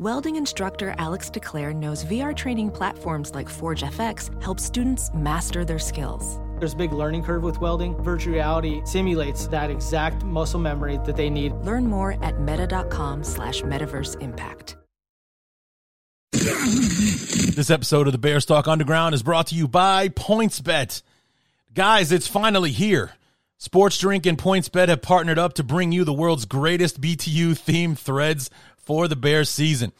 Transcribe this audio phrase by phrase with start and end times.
[0.00, 5.78] Welding instructor Alex DeClaire knows VR training platforms like Forge FX help students master their
[5.78, 6.40] skills.
[6.58, 7.94] There's a big learning curve with welding.
[8.02, 11.52] Virtual reality simulates that exact muscle memory that they need.
[11.62, 14.76] Learn more at meta.com slash metaverse impact.
[16.32, 21.02] This episode of the Bears Talk Underground is brought to you by PointsBet.
[21.72, 23.12] Guys, it's finally here.
[23.58, 27.96] Sports Drink and PointsBet have partnered up to bring you the world's greatest BTU themed
[27.96, 28.50] threads
[28.84, 29.92] for the Bears season.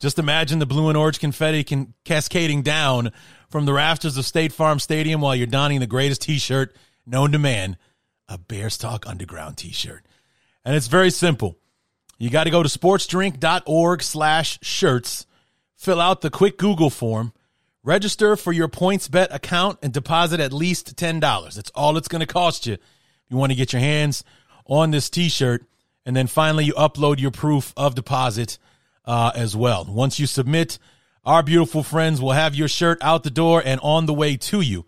[0.00, 3.12] Just imagine the blue and orange confetti can cascading down
[3.48, 6.74] from the rafters of State Farm Stadium while you're donning the greatest t-shirt
[7.06, 7.76] known to man,
[8.28, 10.04] a Bears Talk Underground t-shirt.
[10.64, 11.56] And it's very simple.
[12.18, 15.26] You got to go to sportsdrink.org slash shirts,
[15.76, 17.32] fill out the quick Google form,
[17.82, 21.54] register for your PointsBet account, and deposit at least $10.
[21.54, 22.74] That's all it's going to cost you.
[22.74, 22.80] If
[23.28, 24.24] you want to get your hands
[24.66, 25.64] on this t-shirt,
[26.04, 28.58] and then finally you upload your proof of deposit
[29.04, 29.84] uh, as well.
[29.84, 30.78] Once you submit,
[31.24, 34.60] our beautiful friends will have your shirt out the door and on the way to
[34.60, 34.84] you.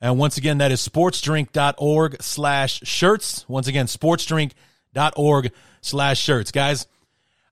[0.00, 3.46] And once again, that is sportsdrink.org slash shirts.
[3.48, 6.50] Once again, sportsdrink.org slash shirts.
[6.50, 6.86] Guys,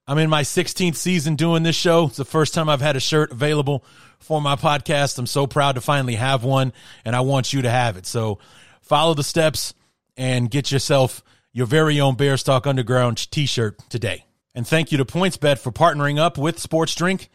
[0.06, 2.06] I'm in my 16th season doing this show.
[2.06, 3.84] It's the first time I've had a shirt available
[4.18, 5.18] for my podcast.
[5.18, 6.72] I'm so proud to finally have one,
[7.04, 8.06] and I want you to have it.
[8.06, 8.38] So
[8.80, 9.74] follow the steps
[10.16, 11.22] and get yourself
[11.58, 14.24] your very own Bears Talk Underground t shirt today.
[14.54, 17.30] And thank you to PointsBet for partnering up with Sports Drink.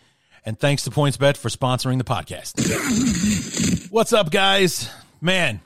[0.46, 3.92] And thanks to PointsBet for sponsoring the podcast.
[3.92, 4.90] What's up, guys?
[5.20, 5.60] Man,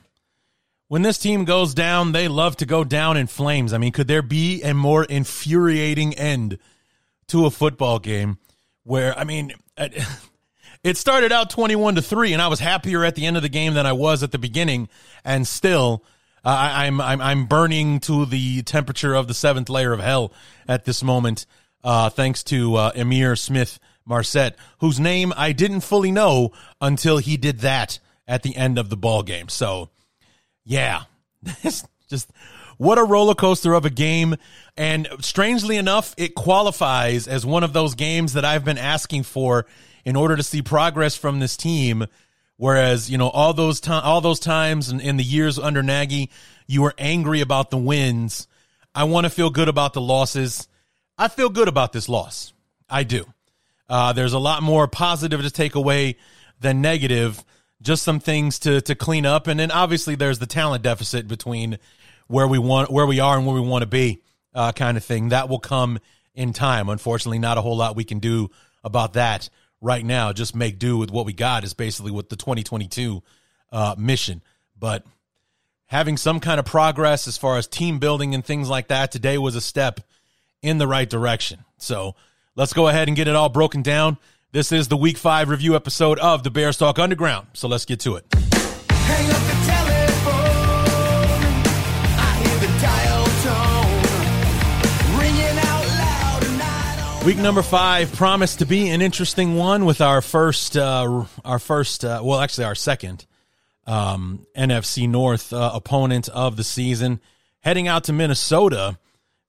[0.88, 3.72] when this team goes down, they love to go down in flames.
[3.72, 6.58] I mean, could there be a more infuriating end
[7.28, 8.38] to a football game
[8.82, 9.52] where, I mean,
[10.82, 13.48] it started out 21 to 3, and I was happier at the end of the
[13.48, 14.88] game than I was at the beginning,
[15.24, 16.02] and still
[16.44, 20.32] uh, I, am I'm I'm burning to the temperature of the seventh layer of hell
[20.66, 21.46] at this moment.
[21.82, 27.36] Uh, thanks to uh, Ihmir Smith Marsette, whose name I didn't fully know until he
[27.36, 29.48] did that at the end of the ball game.
[29.48, 29.90] So,
[30.64, 31.02] yeah,
[31.62, 32.30] just
[32.78, 34.36] what a roller coaster of a game.
[34.76, 39.66] And strangely enough, it qualifies as one of those games that I've been asking for
[40.04, 42.06] in order to see progress from this team
[42.58, 46.28] Whereas, you know, all those time, all those times in, in the years under Nagy,
[46.66, 48.48] you were angry about the wins.
[48.94, 50.66] I want to feel good about the losses.
[51.16, 52.52] I feel good about this loss.
[52.90, 53.24] I do.
[53.88, 56.16] Uh, there's a lot more positive to take away
[56.60, 57.44] than negative.
[57.80, 61.78] Just some things to to clean up, and then obviously there's the talent deficit between
[62.26, 64.20] where we want, where we are, and where we want to be,
[64.52, 65.28] uh, kind of thing.
[65.28, 66.00] That will come
[66.34, 66.88] in time.
[66.88, 68.50] Unfortunately, not a whole lot we can do
[68.82, 69.48] about that
[69.80, 70.32] right now.
[70.32, 73.22] Just make do with what we got is basically what the 2022
[73.72, 74.42] uh, mission.
[74.78, 75.04] But
[75.86, 79.38] having some kind of progress as far as team building and things like that today
[79.38, 80.00] was a step
[80.62, 81.64] in the right direction.
[81.78, 82.14] So
[82.56, 84.18] let's go ahead and get it all broken down.
[84.52, 87.48] This is the week five review episode of the Bears Talk Underground.
[87.52, 88.26] So let's get to it.
[97.28, 102.02] Week number five promised to be an interesting one with our first, uh, our first,
[102.02, 103.26] uh, well, actually our second
[103.86, 107.20] um, NFC North uh, opponent of the season,
[107.60, 108.98] heading out to Minnesota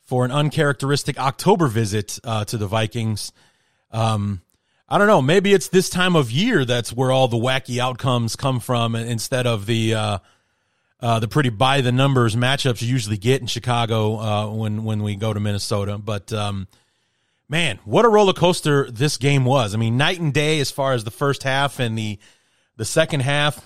[0.01, 3.31] for an uncharacteristic October visit uh, to the Vikings.
[3.91, 4.41] Um,
[4.89, 5.21] I don't know.
[5.21, 9.47] Maybe it's this time of year that's where all the wacky outcomes come from, instead
[9.47, 10.17] of the uh,
[10.99, 15.15] uh, the pretty by the numbers matchups you usually get in Chicago when when we
[15.15, 15.97] go to Minnesota.
[15.97, 16.67] But um,
[17.49, 19.73] man, what a roller coaster this game was.
[19.73, 22.19] I mean, night and day as far as the first half and the
[22.77, 23.59] the second half.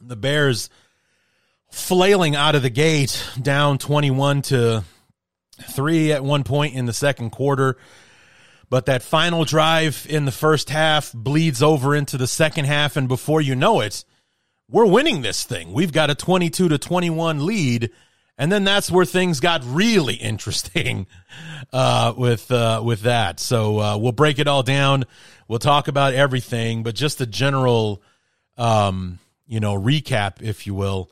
[0.00, 0.68] The Bears
[1.70, 4.84] flailing out of the gate, down twenty-one to
[5.62, 7.78] three at one point in the second quarter.
[8.70, 13.08] But that final drive in the first half bleeds over into the second half, and
[13.08, 14.04] before you know it,
[14.70, 15.72] we're winning this thing.
[15.72, 17.90] We've got a 22 to 21 lead
[18.38, 21.06] and then that's where things got really interesting
[21.72, 23.40] uh, with uh, with that.
[23.40, 25.04] So uh, we'll break it all down.
[25.48, 28.02] We'll talk about everything, but just a general,
[28.56, 31.10] um, you know, recap, if you will.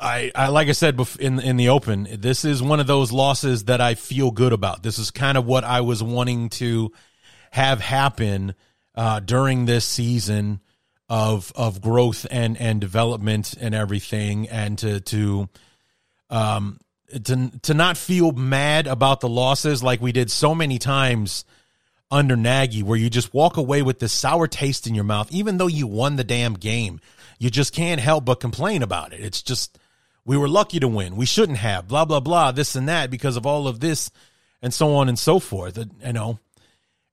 [0.00, 3.64] I, I like I said in in the open, this is one of those losses
[3.64, 4.82] that I feel good about.
[4.82, 6.92] This is kind of what I was wanting to
[7.52, 8.54] have happen
[8.94, 10.60] uh, during this season
[11.08, 15.48] of of growth and and development and everything, and to to
[16.32, 16.80] um,
[17.24, 21.44] to to not feel mad about the losses like we did so many times
[22.10, 25.58] under Nagy, where you just walk away with this sour taste in your mouth, even
[25.58, 27.00] though you won the damn game.
[27.38, 29.20] You just can't help but complain about it.
[29.20, 29.78] It's just
[30.24, 31.16] we were lucky to win.
[31.16, 34.10] We shouldn't have blah blah blah this and that because of all of this
[34.60, 35.76] and so on and so forth.
[35.76, 36.38] You know,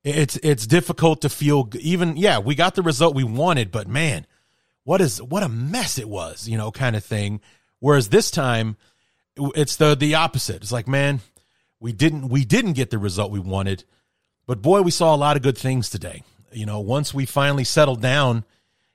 [0.04, 4.26] it's it's difficult to feel even yeah we got the result we wanted but man
[4.86, 7.42] what is what a mess it was you know kind of thing
[7.80, 8.78] whereas this time
[9.38, 11.20] it's the the opposite it's like man
[11.80, 13.84] we didn't we didn't get the result we wanted
[14.46, 17.64] but boy we saw a lot of good things today you know once we finally
[17.64, 18.44] settled down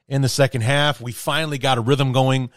[0.09, 2.51] in the second half we finally got a rhythm going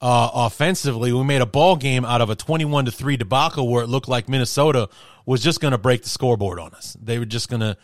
[0.00, 3.82] uh, offensively we made a ball game out of a 21 to 3 debacle where
[3.82, 4.88] it looked like minnesota
[5.26, 6.96] was just going to break the scoreboard on us.
[7.00, 7.76] They were just going to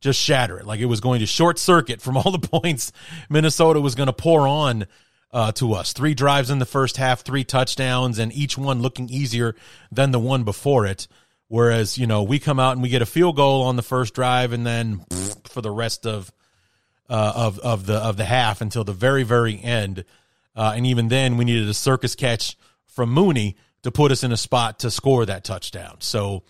[0.00, 0.66] just shatter it.
[0.66, 2.92] Like it was going to short circuit from all the points
[3.28, 4.86] Minnesota was going to pour on
[5.34, 5.92] uh, to us.
[5.92, 9.56] Three drives in the first half, three touchdowns, and each one looking easier
[9.90, 11.08] than the one before it.
[11.48, 14.14] Whereas, you know, we come out and we get a field goal on the first
[14.14, 16.32] drive and then pfft, for the rest of
[17.10, 20.04] uh, of of the of the half until the very very end.
[20.56, 24.30] Uh, and even then, we needed a circus catch from Mooney to put us in
[24.30, 25.96] a spot to score that touchdown.
[25.98, 26.44] So,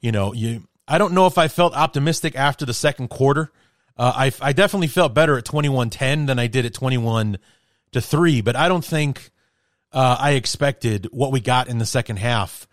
[0.00, 3.52] you know, you I don't know if I felt optimistic after the second quarter.
[3.98, 7.38] Uh, I I definitely felt better at 21-10 than I did at 21
[7.94, 9.30] to 3, but I don't think
[9.92, 12.68] uh, I expected what we got in the second half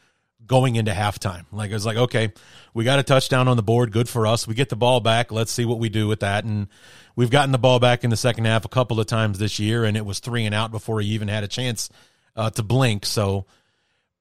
[0.46, 1.46] going into halftime.
[1.52, 2.34] Like I was like, okay,
[2.74, 4.48] we got a touchdown on the board, good for us.
[4.48, 5.32] We get the ball back.
[5.32, 6.44] Let's see what we do with that.
[6.44, 6.68] And
[7.16, 9.86] we've gotten the ball back in the second half a couple of times this year,
[9.86, 11.90] and it was three and out before he even had a chance
[12.36, 13.06] uh, to blink.
[13.06, 13.46] So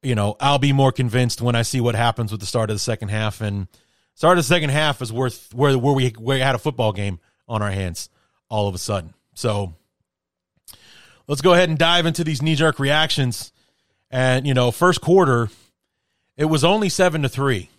[0.02, 2.76] you know, I'll be more convinced when I see what happens with the start of
[2.76, 3.40] the second half.
[3.40, 3.68] And
[4.14, 6.92] start of the second half is worth where where we where we had a football
[6.92, 8.08] game on our hands
[8.48, 9.14] all of a sudden.
[9.34, 9.74] So
[11.30, 13.52] let's go ahead and dive into these knee jerk reactions.
[14.10, 15.48] And you know, first quarter,
[16.36, 17.70] it was only seven to three,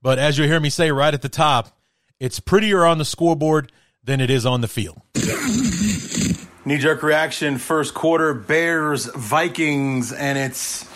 [0.00, 1.76] but as you hear me say right at the top,
[2.20, 3.72] it's prettier on the scoreboard
[4.04, 5.00] than it is on the field.
[6.64, 10.88] Knee jerk reaction, first quarter, Bears, Vikings, and it's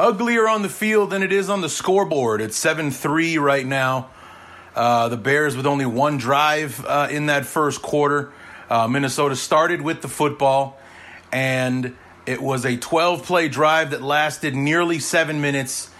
[0.00, 2.40] uglier on the field than it is on the scoreboard.
[2.40, 4.10] It's 7 3 right now.
[4.74, 8.32] Uh, the Bears with only one drive uh, in that first quarter.
[8.68, 10.76] Uh, Minnesota started with the football,
[11.32, 11.96] and
[12.26, 15.90] it was a 12 play drive that lasted nearly seven minutes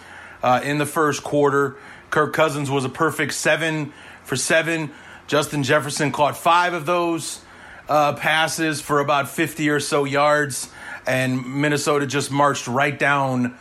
[0.43, 1.76] uh, in the first quarter.
[2.11, 3.93] Kirk Cousins was a perfect seven
[4.25, 4.93] for seven.
[5.26, 7.40] Justin Jefferson caught five of those
[7.88, 10.69] uh, passes for about 50 or so yards,
[11.06, 13.56] and Minnesota just marched right down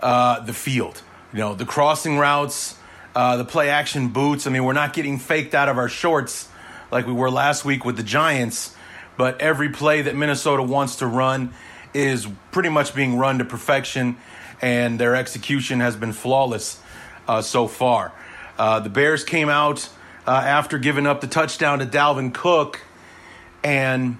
[0.00, 1.02] uh, the field.
[1.32, 2.76] You know, the crossing routes,
[3.14, 4.46] uh, the play action boots.
[4.46, 6.48] I mean, we're not getting faked out of our shorts
[6.90, 8.75] like we were last week with the Giants,
[9.16, 11.52] but every play that Minnesota wants to run
[11.94, 14.16] is pretty much being run to perfection,
[14.60, 16.80] and their execution has been flawless
[17.28, 18.12] uh, so far.
[18.58, 19.88] Uh, the Bears came out
[20.26, 22.80] uh, after giving up the touchdown to Dalvin Cook
[23.62, 24.16] and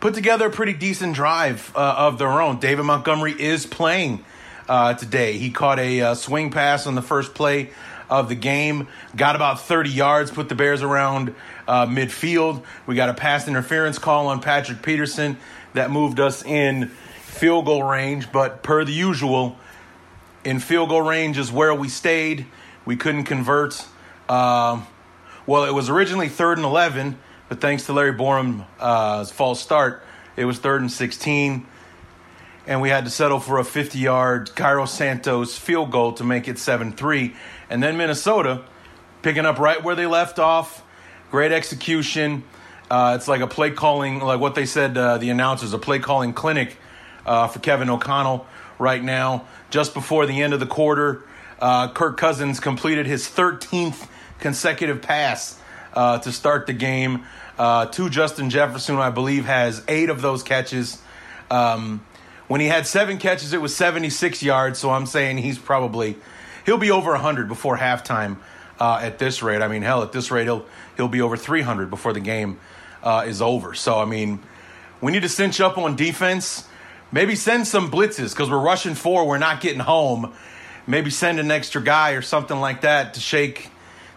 [0.00, 2.58] put together a pretty decent drive uh, of their own.
[2.60, 4.24] David Montgomery is playing
[4.68, 5.38] uh, today.
[5.38, 7.70] He caught a uh, swing pass on the first play
[8.10, 11.34] of the game, got about 30 yards, put the Bears around
[11.68, 12.64] uh, midfield.
[12.86, 15.38] We got a pass interference call on Patrick Peterson
[15.74, 16.88] that moved us in
[17.22, 19.56] field goal range, but per the usual,
[20.44, 22.46] in field goal range is where we stayed.
[22.84, 23.86] We couldn't convert.
[24.28, 24.86] Um,
[25.46, 27.18] well, it was originally third and 11
[27.48, 30.02] but thanks to Larry Borom's uh, false start,
[30.36, 31.66] it was third and 16.
[32.66, 36.48] And we had to settle for a 50 yard Cairo Santos field goal to make
[36.48, 37.34] it 7 3.
[37.70, 38.62] And then Minnesota
[39.22, 40.84] picking up right where they left off.
[41.30, 42.42] Great execution.
[42.90, 45.98] Uh, it's like a play calling, like what they said, uh, the announcers, a play
[45.98, 46.78] calling clinic
[47.26, 48.46] uh, for Kevin O'Connell
[48.78, 49.44] right now.
[49.70, 51.22] Just before the end of the quarter,
[51.60, 54.08] uh, Kirk Cousins completed his 13th
[54.40, 55.60] consecutive pass
[55.92, 57.24] uh, to start the game
[57.58, 61.02] uh, to Justin Jefferson, I believe has eight of those catches.
[61.50, 62.04] Um,
[62.46, 64.78] when he had seven catches, it was 76 yards.
[64.78, 66.16] So I'm saying he's probably
[66.64, 68.38] he'll be over 100 before halftime.
[68.80, 70.64] Uh, at this rate, I mean, hell, at this rate, he'll
[70.96, 72.60] he'll be over 300 before the game
[73.02, 73.74] uh, is over.
[73.74, 74.40] So I mean,
[75.00, 76.66] we need to cinch up on defense.
[77.10, 79.26] Maybe send some blitzes because we're rushing four.
[79.26, 80.34] We're not getting home.
[80.86, 83.70] Maybe send an extra guy or something like that to shake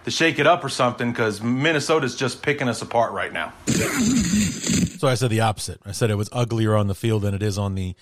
[0.05, 3.53] to shake it up or something because Minnesota's just picking us apart right now.
[3.67, 5.79] so I said the opposite.
[5.85, 7.95] I said it was uglier on the field than it is on the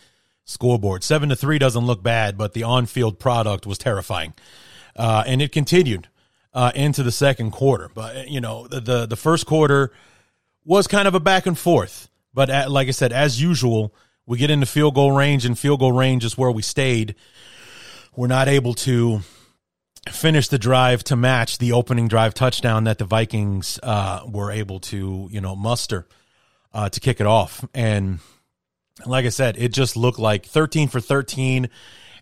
[0.45, 1.03] scoreboard.
[1.03, 4.33] Seven to three doesn't look bad, but the on-field product was terrifying,
[4.95, 6.07] uh, and it continued
[6.53, 7.89] uh, into the second quarter.
[7.93, 9.91] But you know, the, the, the first quarter
[10.65, 12.09] was kind of a back and forth.
[12.33, 13.93] But at, like I said, as usual,
[14.25, 17.15] we get into field goal range, and field goal range is where we stayed.
[18.15, 19.21] We're not able to
[20.07, 24.79] finish the drive to match the opening drive touchdown that the Vikings uh, were able
[24.79, 26.07] to, you know, muster
[26.73, 27.65] uh, to kick it off.
[27.73, 28.19] And
[29.05, 31.69] like I said, it just looked like 13 for 13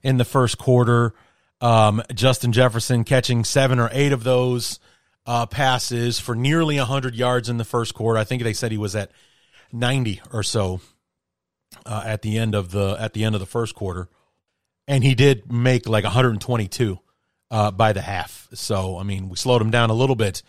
[0.03, 1.13] in the first quarter.
[1.61, 4.79] Um, Justin Jefferson catching seven or eight of those.
[5.27, 8.17] uh, passes for nearly 100 yards in the first quarter.
[8.17, 9.11] I think they said he was at
[9.73, 10.79] 90 or so
[11.85, 14.07] uh, at the end of the at the end of the first quarter,
[14.87, 16.99] and he did make like 122
[17.51, 18.47] uh, by the half.
[18.53, 20.43] So I mean, we slowed him down a little bit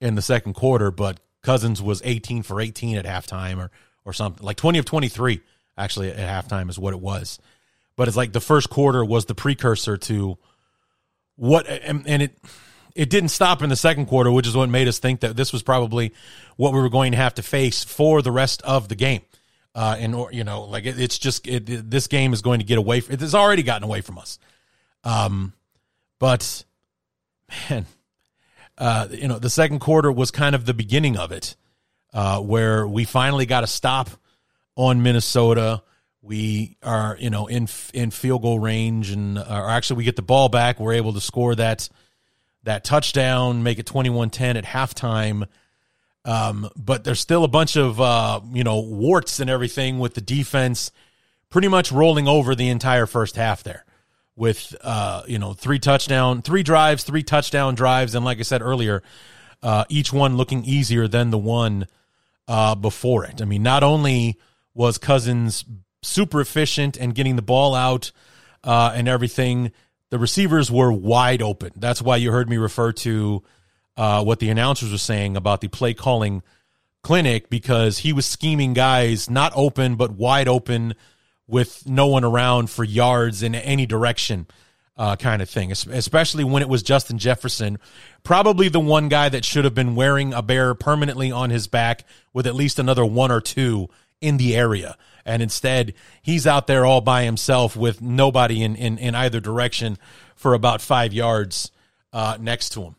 [0.00, 3.70] in the second quarter, but Cousins was 18 for 18 at halftime, or
[4.06, 5.40] or something like 20 of 23
[5.76, 6.16] actually at
[6.48, 7.38] halftime is what it was.
[7.96, 10.38] But it's like the first quarter was the precursor to
[11.36, 12.38] what, and, and it
[12.94, 15.52] it didn't stop in the second quarter, which is what made us think that this
[15.52, 16.12] was probably
[16.56, 19.22] what we were going to have to face for the rest of the game.
[19.74, 22.60] Uh, and or you know, like it, it's just it, it, this game is going
[22.60, 23.00] to get away.
[23.00, 24.38] From, it has already gotten away from us.
[25.04, 25.54] Um,
[26.18, 26.64] but
[27.70, 27.86] man,
[28.76, 31.56] uh, you know, the second quarter was kind of the beginning of it,
[32.12, 34.10] uh, where we finally got a stop
[34.76, 35.82] on Minnesota.
[36.22, 40.16] We are, you know, in in field goal range, and uh, or actually, we get
[40.16, 40.78] the ball back.
[40.78, 41.88] We're able to score that
[42.62, 45.48] that touchdown, make it 21-10 at halftime.
[46.24, 50.20] Um, but there's still a bunch of uh, you know warts and everything with the
[50.20, 50.92] defense,
[51.50, 53.84] pretty much rolling over the entire first half there,
[54.36, 58.62] with uh, you know three touchdown, three drives, three touchdown drives, and like I said
[58.62, 59.02] earlier,
[59.64, 61.88] uh, each one looking easier than the one
[62.46, 63.42] uh, before it.
[63.42, 64.38] I mean, not only
[64.74, 65.64] was Cousins
[66.02, 68.12] super efficient and getting the ball out
[68.64, 69.72] uh, and everything,
[70.10, 71.72] the receivers were wide open.
[71.76, 73.42] That's why you heard me refer to
[73.96, 76.42] uh, what the announcers were saying about the play calling
[77.02, 80.94] clinic because he was scheming guys not open but wide open
[81.48, 84.46] with no one around for yards in any direction
[84.96, 87.76] uh, kind of thing especially when it was justin jefferson
[88.22, 92.04] probably the one guy that should have been wearing a bear permanently on his back
[92.32, 93.88] with at least another one or two
[94.22, 94.96] in the area.
[95.24, 99.98] And instead he's out there all by himself with nobody in, in, in either direction
[100.34, 101.70] for about five yards
[102.12, 102.96] uh, next to him.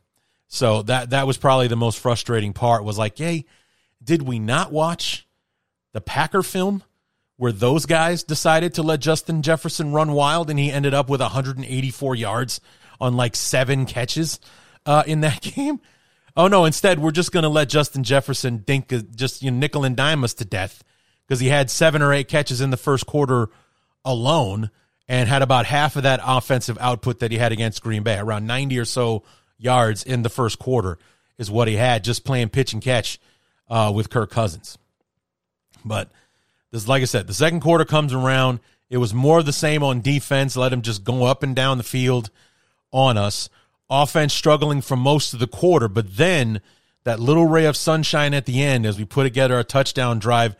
[0.48, 3.46] So that that was probably the most frustrating part was like, "Hey,
[4.04, 5.28] did we not watch
[5.94, 6.84] the Packer film
[7.38, 11.22] where those guys decided to let Justin Jefferson run wild and he ended up with
[11.22, 12.62] 184 yards
[13.02, 14.40] on like seven catches
[14.86, 15.80] uh, in that game?
[16.38, 19.84] Oh no, instead we're just going to let Justin Jefferson dink just you know, nickel
[19.84, 20.84] and dime us to death
[21.28, 23.50] because he had seven or eight catches in the first quarter
[24.06, 24.70] alone
[25.08, 28.46] and had about half of that offensive output that he had against Green Bay, around
[28.46, 29.24] 90 or so
[29.58, 30.98] yards in the first quarter
[31.38, 33.20] is what he had just playing pitch and catch
[33.70, 34.78] uh, with Kirk Cousins.
[35.84, 36.10] But
[36.72, 38.60] this, like I said, the second quarter comes around.
[38.90, 40.56] It was more of the same on defense.
[40.56, 42.30] Let him just go up and down the field
[42.92, 43.50] on us.
[43.90, 46.62] Offense struggling for most of the quarter, but then
[47.04, 50.56] that little ray of sunshine at the end as we put together a touchdown drive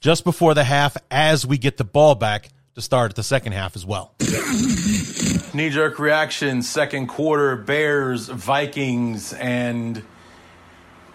[0.00, 3.74] just before the half as we get the ball back to start the second half
[3.76, 4.14] as well.
[5.54, 10.02] Knee jerk reaction, second quarter, Bears, Vikings, and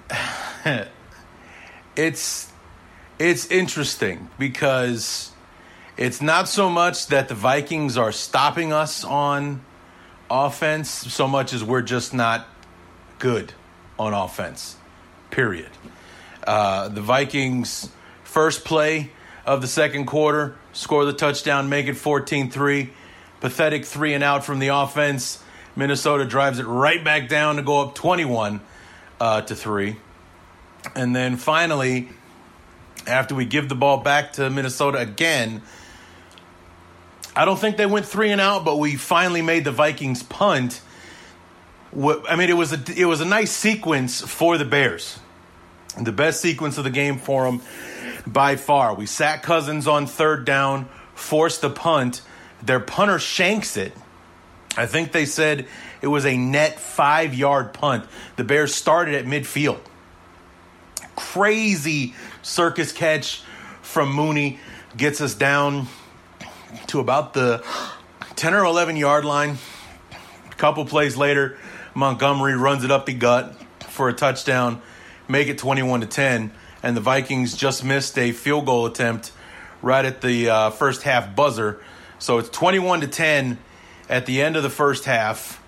[1.95, 2.51] it's
[3.19, 5.31] it's interesting because
[5.97, 9.63] it's not so much that the Vikings are stopping us on
[10.31, 12.47] offense, so much as we're just not
[13.19, 13.53] good
[13.99, 14.77] on offense.
[15.29, 15.69] Period.
[16.43, 17.89] Uh, the Vikings'
[18.31, 19.11] first play
[19.45, 22.89] of the second quarter score the touchdown, make it 14 3
[23.41, 25.43] pathetic three and out from the offense.
[25.75, 28.61] Minnesota drives it right back down to go up 21
[29.19, 29.97] uh, to 3.
[30.95, 32.09] And then finally,
[33.05, 35.61] after we give the ball back to Minnesota again,
[37.35, 40.81] I don't think they went three and out, but we finally made the Vikings punt.
[41.93, 45.19] I mean, it was a it was a nice sequence for the Bears,
[45.99, 47.61] the best sequence of the game for them
[48.25, 48.93] by far.
[48.93, 52.21] We sat Cousins on third down, forced the punt,
[52.61, 53.93] their punter shanks it.
[54.77, 55.67] I think they said
[56.01, 58.05] it was a net five yard punt.
[58.37, 59.79] The Bears started at midfield.
[61.15, 63.43] Crazy circus catch
[63.81, 64.59] from Mooney
[64.95, 65.87] gets us down
[66.87, 67.63] to about the
[68.35, 69.57] 10 or 11 yard line.
[70.49, 71.57] A couple plays later,
[71.93, 73.55] Montgomery runs it up the gut
[73.89, 74.81] for a touchdown,
[75.31, 76.51] make it 21 to 10,
[76.83, 79.31] and the Vikings just missed a field goal attempt
[79.81, 81.81] right at the uh, first half buzzer
[82.21, 83.57] so it's 21 to 10
[84.07, 85.61] at the end of the first half.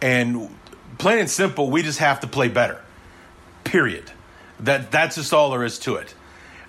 [0.00, 0.48] And
[0.96, 2.80] plain and simple, we just have to play better.
[3.64, 4.10] Period.
[4.60, 6.14] That that's just all there is to it.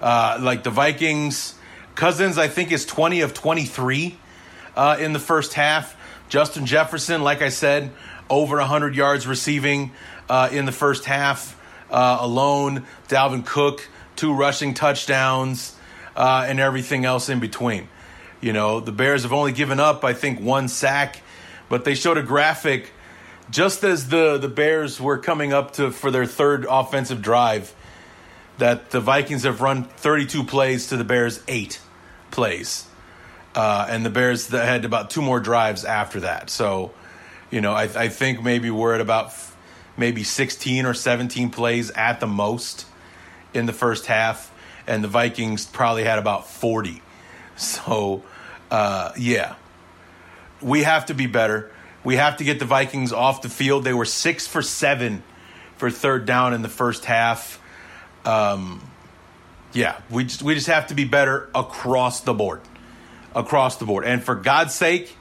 [0.01, 1.55] Uh, like the Vikings,
[1.95, 4.17] Cousins, I think is 20 of 23
[4.75, 5.95] uh, in the first half.
[6.27, 7.91] Justin Jefferson, like I said,
[8.29, 9.91] over 100 yards receiving
[10.29, 11.58] uh, in the first half
[11.91, 12.85] uh, alone.
[13.07, 15.75] Dalvin Cook, two rushing touchdowns,
[16.15, 17.87] uh, and everything else in between.
[18.41, 21.21] You know, the Bears have only given up, I think, one sack,
[21.67, 22.91] but they showed a graphic
[23.49, 27.73] just as the the Bears were coming up to for their third offensive drive,
[28.57, 31.79] that the Vikings have run 32 plays to the Bears eight
[32.31, 32.87] plays,
[33.55, 36.49] uh, and the Bears had about two more drives after that.
[36.49, 36.91] So,
[37.49, 39.33] you know, I, I think maybe we're at about
[39.99, 42.85] maybe 16 or 17 plays at the most
[43.53, 44.51] in the first half,
[44.87, 47.01] and the Vikings probably had about 40.
[47.55, 48.23] So,
[48.71, 49.55] uh, yeah,
[50.61, 51.71] we have to be better.
[52.03, 53.83] We have to get the Vikings off the field.
[53.83, 55.23] They were six for seven
[55.75, 57.61] for third down in the first half.
[58.25, 58.81] Um,
[59.73, 62.61] yeah, we just we just have to be better across the board,
[63.35, 64.05] across the board.
[64.05, 65.15] And for God's sake,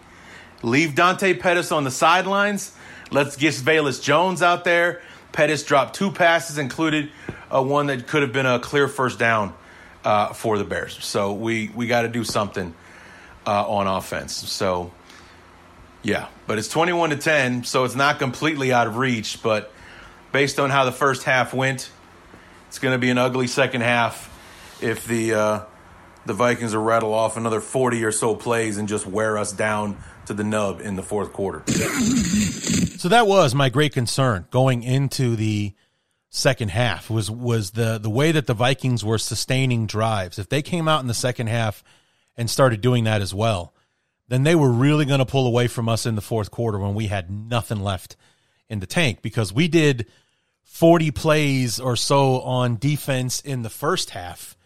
[0.62, 2.74] leave Dante Pettis on the sidelines.
[3.10, 5.02] Let's get Velus Jones out there.
[5.32, 7.10] Pettis dropped two passes, included
[7.54, 9.54] uh, one that could have been a clear first down
[10.04, 11.02] uh, for the Bears.
[11.04, 12.74] So we we got to do something
[13.46, 14.34] uh, on offense.
[14.34, 14.92] So
[16.02, 19.42] yeah, but it's 21 to 10, so it's not completely out of reach.
[19.42, 19.72] But
[20.32, 21.90] based on how the first half went,
[22.68, 24.34] it's going to be an ugly second half
[24.80, 25.60] if the uh,
[26.26, 29.96] the Vikings will rattle off another 40 or so plays and just wear us down
[30.28, 31.62] to the nub in the fourth quarter.
[32.98, 35.74] so that was my great concern going into the
[36.30, 40.38] second half was was the the way that the Vikings were sustaining drives.
[40.38, 41.82] If they came out in the second half
[42.36, 43.74] and started doing that as well,
[44.28, 46.94] then they were really going to pull away from us in the fourth quarter when
[46.94, 48.16] we had nothing left
[48.68, 50.06] in the tank because we did
[50.64, 54.57] 40 plays or so on defense in the first half.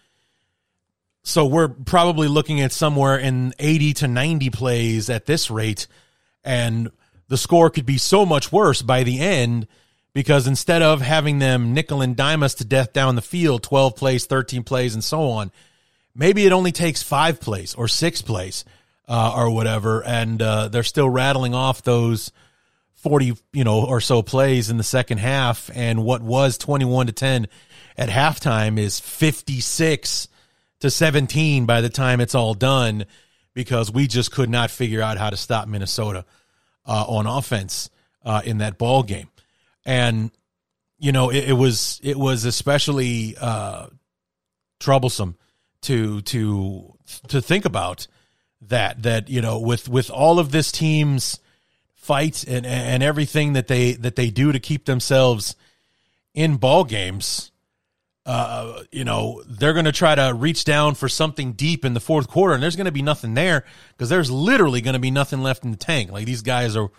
[1.22, 5.86] So we're probably looking at somewhere in 80 to 90 plays at this rate
[6.44, 6.90] and
[7.28, 9.66] the score could be so much worse by the end
[10.12, 13.96] because instead of having them nickel and dime us to death down the field, 12
[13.96, 15.50] plays, 13 plays, and so on,
[16.14, 18.64] maybe it only takes five plays or six plays
[19.08, 22.32] uh, or whatever, and uh, they're still rattling off those
[22.96, 27.12] 40, you know, or so plays in the second half, and what was 21 to
[27.12, 27.46] 10
[27.96, 30.28] at halftime is 56
[30.82, 33.06] to 17 by the time it's all done
[33.54, 36.24] because we just could not figure out how to stop Minnesota
[36.84, 37.88] uh, on offense
[38.24, 39.28] uh, in that ball game
[39.86, 40.32] and
[40.98, 43.86] you know it, it was it was especially uh,
[44.80, 45.36] troublesome
[45.82, 46.92] to to
[47.28, 48.08] to think about
[48.60, 51.38] that that you know with with all of this team's
[51.94, 55.54] fight and and everything that they that they do to keep themselves
[56.34, 57.51] in ball games
[58.24, 62.00] uh, you know, they're going to try to reach down for something deep in the
[62.00, 65.10] fourth quarter, and there's going to be nothing there because there's literally going to be
[65.10, 66.10] nothing left in the tank.
[66.10, 66.90] Like these guys are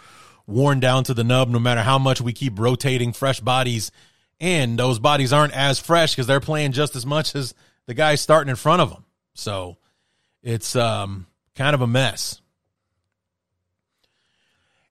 [0.45, 3.91] worn down to the nub no matter how much we keep rotating fresh bodies
[4.39, 7.53] and those bodies aren't as fresh because they're playing just as much as
[7.86, 9.77] the guys starting in front of them so
[10.41, 12.41] it's um, kind of a mess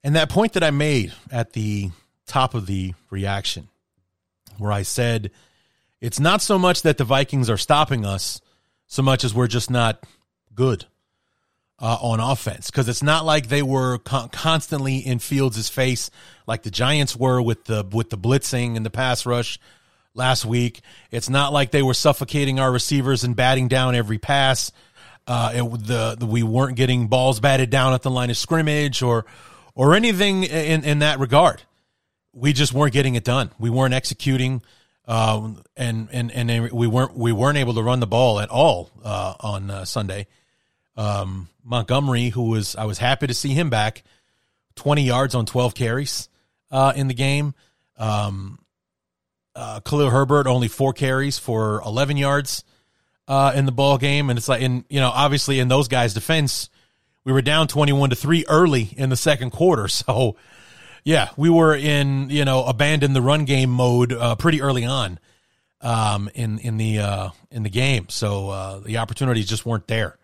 [0.03, 1.91] and that point that i made at the
[2.27, 3.69] top of the reaction
[4.57, 5.31] where i said
[6.03, 8.43] it's not so much that the vikings are stopping us
[8.87, 10.05] so much as we're just not
[10.55, 10.85] good
[11.79, 16.11] uh, on offense because it's not like they were con- constantly in Fields' face
[16.47, 19.59] like the Giants were with the with the blitzing and the pass rush
[20.13, 20.81] last week.
[21.11, 24.73] It's not like they were suffocating our receivers and batting down every pass.
[25.27, 29.03] Uh, it, the, the we weren't getting balls batted down at the line of scrimmage
[29.03, 29.25] or
[29.75, 31.63] or anything in in that regard.
[32.35, 33.51] We just weren't getting it done.
[33.59, 34.63] We weren't executing.
[35.07, 38.91] Uh, and and and we weren't we weren't able to run the ball at all
[39.05, 40.27] uh, on uh, Sunday.
[40.97, 44.05] Um, Montgomery, who was I was happy to see him back,
[44.77, 46.29] twenty yards on twelve carries
[46.71, 47.55] uh, in the game.
[47.97, 48.61] Um,
[49.55, 52.63] uh, Khalil Herbert only four carries for eleven yards
[53.27, 56.15] uh, in the ball game, and it's like in you know obviously in those guys'
[56.15, 56.71] defense,
[57.25, 60.37] we were down twenty one to three early in the second quarter, so
[61.05, 65.19] yeah, we were in you know abandon the run game mode uh, pretty early on
[65.81, 70.19] um, in in the uh, in the game, so uh, the opportunities just weren't there.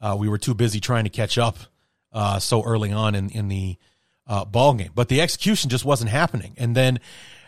[0.00, 1.56] Uh, we were too busy trying to catch up
[2.12, 3.76] uh, so early on in in the
[4.26, 6.54] uh, ball game, but the execution just wasn't happening.
[6.56, 7.00] And then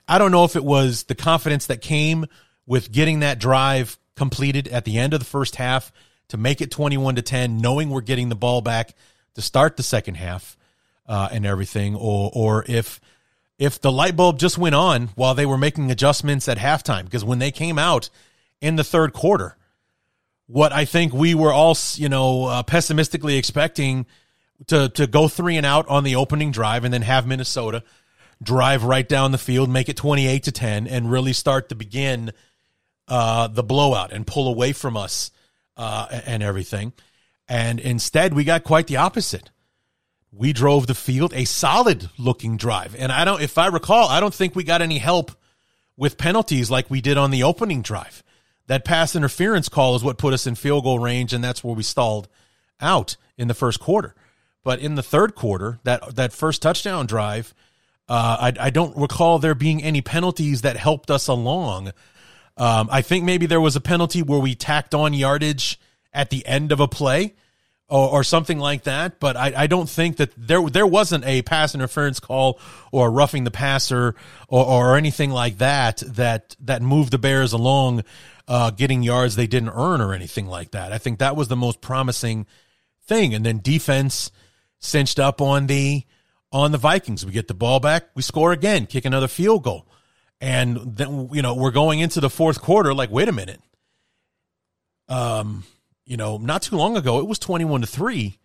[0.08, 2.26] I don't know if it was the confidence that came
[2.66, 5.92] with getting that drive completed at the end of the first half
[6.28, 8.94] to make it twenty one to ten, knowing we're getting the ball back
[9.34, 10.56] to start the second half
[11.08, 13.00] uh, and everything, or or if
[13.58, 17.24] if the light bulb just went on while they were making adjustments at halftime because
[17.24, 18.10] when they came out
[18.60, 19.56] in the third quarter
[20.46, 24.06] what I think we were all, you know, uh, pessimistically expecting
[24.68, 27.82] to to go three and out on the opening drive and then have Minnesota
[28.42, 32.32] drive right down the field, make it 28 to 10 and really start to begin
[33.08, 35.30] uh, the blowout and pull away from us
[35.76, 36.92] uh, and everything.
[37.48, 39.50] And instead, we got quite the opposite.
[40.36, 42.94] We drove the field a solid looking drive.
[42.98, 45.32] And I don't, if I recall, I don't think we got any help
[45.96, 48.22] with penalties like we did on the opening drive.
[48.66, 51.74] That pass interference call is what put us in field goal range, and that's where
[51.74, 52.28] we stalled
[52.80, 54.14] out in the first quarter.
[54.64, 57.54] But in the third quarter, that that first touchdown drive,
[58.08, 61.92] uh, I, I don't recall there being any penalties that helped us along.
[62.56, 65.78] Um, I think maybe there was a penalty where we tacked on yardage
[66.12, 67.34] at the end of a play
[67.88, 69.20] or, or something like that.
[69.20, 72.58] But I, I, don't think that there there wasn't a pass interference call
[72.90, 74.14] or roughing the passer
[74.48, 78.02] or, or anything like that that that moved the Bears along,
[78.48, 80.92] uh, getting yards they didn't earn or anything like that.
[80.92, 82.46] I think that was the most promising
[83.06, 83.34] thing.
[83.34, 84.30] And then defense
[84.78, 86.04] cinched up on the
[86.52, 87.24] on the Vikings.
[87.24, 89.86] We get the ball back, we score again, kick another field goal.
[90.40, 93.60] And then you know, we're going into the fourth quarter like wait a minute.
[95.08, 95.62] Um
[96.06, 98.38] you know, not too long ago, it was 21 to 3.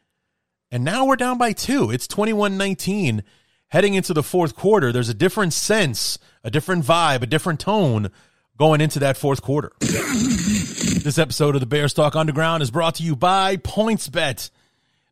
[0.72, 1.92] And now we're down by two.
[1.92, 3.24] It's 21 19.
[3.68, 8.10] Heading into the fourth quarter, there's a different sense, a different vibe, a different tone
[8.58, 9.72] going into that fourth quarter.
[9.80, 14.50] this episode of the Bears Talk Underground is brought to you by PointsBet.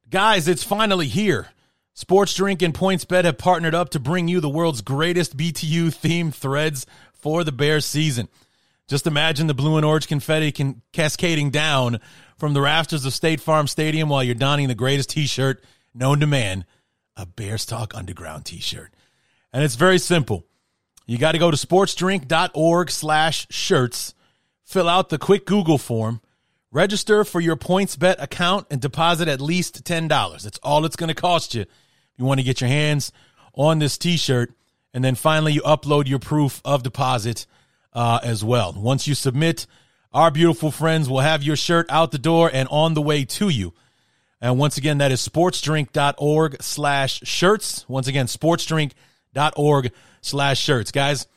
[0.09, 1.47] Guys, it's finally here.
[1.93, 6.33] Sports Drink and PointsBet have partnered up to bring you the world's greatest BTU themed
[6.33, 8.29] threads for the Bears season.
[8.89, 11.99] Just imagine the blue and orange confetti can cascading down
[12.37, 16.27] from the rafters of State Farm Stadium while you're donning the greatest t-shirt known to
[16.27, 16.65] man,
[17.15, 18.91] a Bears Talk Underground t-shirt.
[19.53, 20.43] And it's very simple.
[21.05, 24.15] You got to go to sportsdrink.org slash shirts,
[24.63, 26.19] fill out the quick Google form,
[26.71, 30.41] register for your PointsBet account, and deposit at least $10.
[30.41, 31.65] That's all it's going to cost you.
[32.17, 33.11] You want to get your hands
[33.53, 34.51] on this t-shirt,
[34.95, 37.45] and then finally you upload your proof of deposit
[37.93, 38.73] uh, as well.
[38.73, 39.65] Once you submit
[40.11, 43.49] our beautiful friends will have your shirt out the door and on the way to
[43.49, 43.73] you.
[44.41, 47.87] And once again, that is sportsdrink.org slash shirts.
[47.87, 50.91] Once again, sportsdrink.org slash shirts.
[50.91, 51.27] Guys,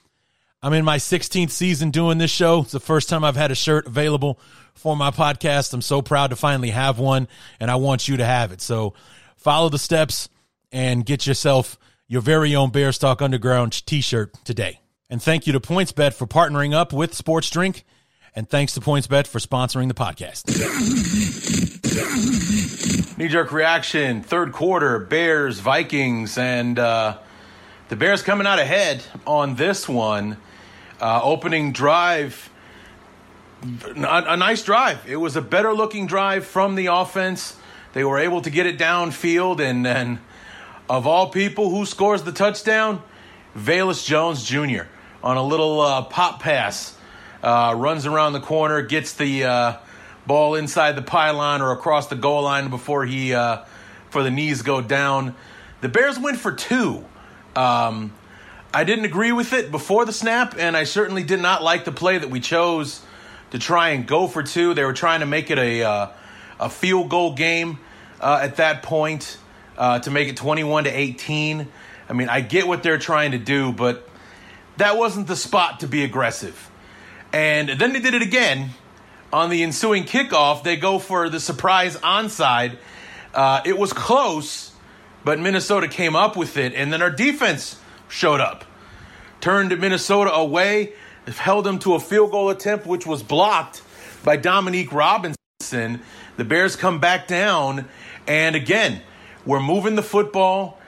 [0.62, 2.60] I'm in my 16th season doing this show.
[2.60, 4.38] It's the first time I've had a shirt available
[4.74, 5.74] for my podcast.
[5.74, 7.28] I'm so proud to finally have one,
[7.60, 8.60] and I want you to have it.
[8.60, 8.94] So
[9.36, 10.28] follow the steps
[10.70, 14.81] and get yourself your very own Bears Talk Underground t shirt today.
[15.12, 17.84] And thank you to PointsBet for partnering up with Sports Drink
[18.34, 20.48] and thanks to PointsBet for sponsoring the podcast.
[23.18, 27.18] Knee jerk reaction, third quarter, Bears, Vikings, and uh,
[27.90, 30.38] the Bears coming out ahead on this one.
[30.98, 32.48] Uh, opening drive,
[33.94, 35.06] a, a nice drive.
[35.06, 37.58] It was a better looking drive from the offense.
[37.92, 40.22] They were able to get it downfield, and then
[40.88, 43.02] of all people, who scores the touchdown?
[43.54, 44.84] Velus Jones Jr.
[45.22, 46.96] on a little uh, pop pass
[47.42, 49.76] uh, runs around the corner, gets the uh,
[50.26, 53.64] ball inside the pylon or across the goal line before he uh,
[54.10, 55.34] for the knees go down.
[55.80, 57.04] The Bears went for two.
[57.56, 58.12] Um,
[58.72, 61.92] I didn't agree with it before the snap, and I certainly did not like the
[61.92, 63.02] play that we chose
[63.50, 64.74] to try and go for two.
[64.74, 66.08] They were trying to make it a uh,
[66.60, 67.78] a field goal game
[68.20, 69.36] uh, at that point
[69.76, 71.68] uh, to make it 21 to 18.
[72.08, 74.08] I mean, I get what they're trying to do, but
[74.76, 76.70] that wasn't the spot to be aggressive.
[77.32, 78.70] And then they did it again
[79.32, 80.62] on the ensuing kickoff.
[80.62, 82.78] They go for the surprise onside.
[83.34, 84.72] Uh, it was close,
[85.24, 88.64] but Minnesota came up with it, and then our defense showed up,
[89.40, 90.92] turned Minnesota away,
[91.26, 93.82] held them to a field goal attempt, which was blocked
[94.22, 96.02] by Dominique Robinson.
[96.36, 97.86] The Bears come back down,
[98.26, 99.00] and again,
[99.46, 100.78] we're moving the football.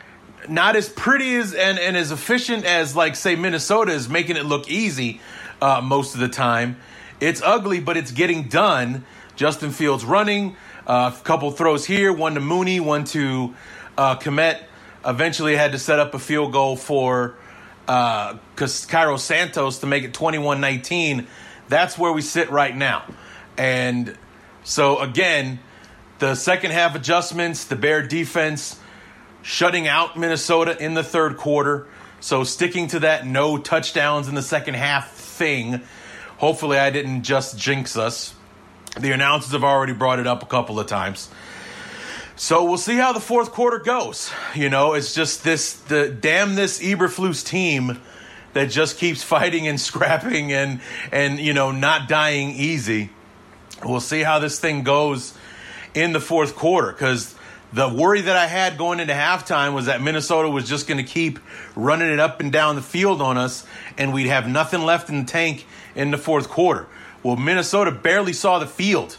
[0.48, 4.44] Not as pretty as and, and as efficient as like say Minnesota is making it
[4.44, 5.20] look easy,
[5.60, 6.76] uh, most of the time.
[7.20, 9.04] It's ugly, but it's getting done.
[9.36, 13.54] Justin Fields running, uh, a couple throws here, one to Mooney, one to
[13.96, 14.62] uh, Kmet.
[15.04, 17.36] Eventually had to set up a field goal for
[17.88, 21.26] uh, Cairo Santos to make it 21 19.
[21.68, 23.04] That's where we sit right now.
[23.56, 24.16] And
[24.62, 25.60] so, again,
[26.18, 28.78] the second half adjustments, the Bear defense
[29.44, 31.86] shutting out Minnesota in the third quarter.
[32.18, 35.82] So, sticking to that no touchdowns in the second half thing.
[36.38, 38.34] Hopefully, I didn't just jinx us.
[38.98, 41.28] The announcers have already brought it up a couple of times.
[42.36, 44.32] So we'll see how the fourth quarter goes.
[44.54, 48.00] You know, it's just this the damn this Eberflus team
[48.54, 50.80] that just keeps fighting and scrapping and
[51.12, 53.10] and you know not dying easy.
[53.84, 55.34] We'll see how this thing goes
[55.94, 57.33] in the fourth quarter because
[57.74, 61.10] the worry that I had going into halftime was that Minnesota was just going to
[61.10, 61.40] keep
[61.74, 63.66] running it up and down the field on us,
[63.98, 66.86] and we'd have nothing left in the tank in the fourth quarter.
[67.24, 69.16] Well, Minnesota barely saw the field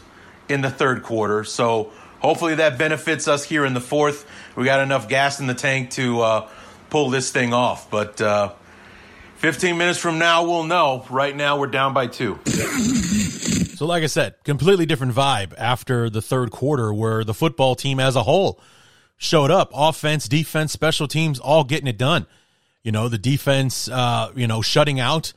[0.48, 4.26] in the third quarter, so hopefully that benefits us here in the fourth.
[4.56, 6.48] We got enough gas in the tank to uh,
[6.88, 7.90] pull this thing off.
[7.90, 8.52] But uh,
[9.36, 11.04] 15 minutes from now, we'll know.
[11.10, 12.38] Right now, we're down by two.
[13.76, 18.00] So, like I said, completely different vibe after the third quarter, where the football team
[18.00, 18.58] as a whole
[19.18, 19.70] showed up.
[19.74, 22.24] Offense, defense, special teams, all getting it done.
[22.82, 25.34] You know, the defense, uh, you know, shutting out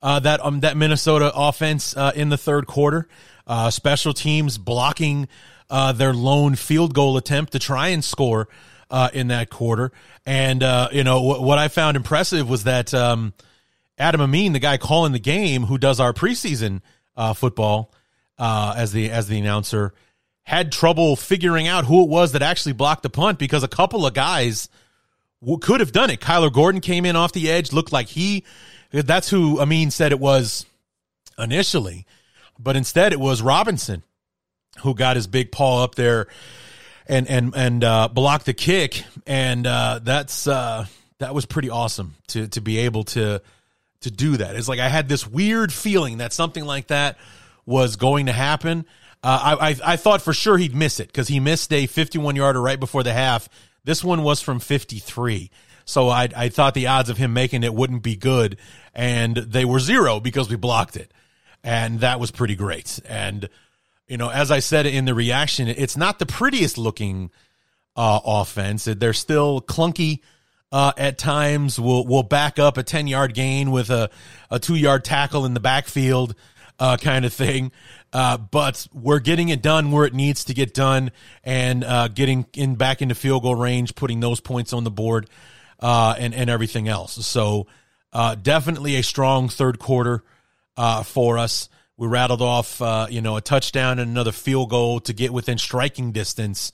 [0.00, 3.08] uh, that um, that Minnesota offense uh, in the third quarter.
[3.46, 5.28] Uh, special teams blocking
[5.68, 8.48] uh, their lone field goal attempt to try and score
[8.90, 9.92] uh, in that quarter.
[10.24, 10.62] And
[10.94, 13.34] you know what, what I found impressive was that um,
[13.98, 16.80] Adam Amin, the guy calling the game, who does our preseason
[17.16, 17.92] uh, football
[18.38, 19.94] uh, as the as the announcer,
[20.42, 24.04] had trouble figuring out who it was that actually blocked the punt because a couple
[24.04, 24.68] of guys
[25.40, 26.20] w- could have done it.
[26.20, 28.44] Kyler Gordon came in off the edge, looked like he.
[28.90, 30.66] That's who Amin said it was
[31.38, 32.06] initially,
[32.58, 34.02] but instead it was Robinson
[34.80, 36.26] who got his big paw up there
[37.06, 40.86] and and and uh, blocked the kick, and uh, that's uh,
[41.18, 43.42] that was pretty awesome to to be able to
[44.02, 44.56] to do that.
[44.56, 47.18] It's like I had this weird feeling that something like that
[47.66, 48.86] was going to happen.
[49.22, 52.36] Uh, I, I, I thought for sure he'd miss it because he missed a 51
[52.36, 53.48] yarder right before the half.
[53.84, 55.50] This one was from 53.
[55.84, 58.56] So I, I thought the odds of him making it wouldn't be good.
[58.94, 61.12] And they were zero because we blocked it.
[61.64, 63.00] And that was pretty great.
[63.08, 63.48] And,
[64.08, 67.30] you know, as I said in the reaction, it's not the prettiest looking
[67.94, 68.84] uh, offense.
[68.84, 70.20] They're still clunky
[70.72, 71.78] uh, at times.
[71.78, 74.10] We'll we'll back up a ten yard gain with a
[74.50, 76.34] a two yard tackle in the backfield,
[76.78, 77.70] uh, kind of thing.
[78.12, 81.12] Uh, but we're getting it done where it needs to get done,
[81.44, 85.28] and uh, getting in back into field goal range, putting those points on the board,
[85.80, 87.24] uh, and and everything else.
[87.26, 87.66] So
[88.12, 90.24] uh, definitely a strong third quarter
[91.04, 91.68] for us.
[91.98, 92.80] We rattled off,
[93.10, 96.72] you know, a touchdown and another field goal to get within striking distance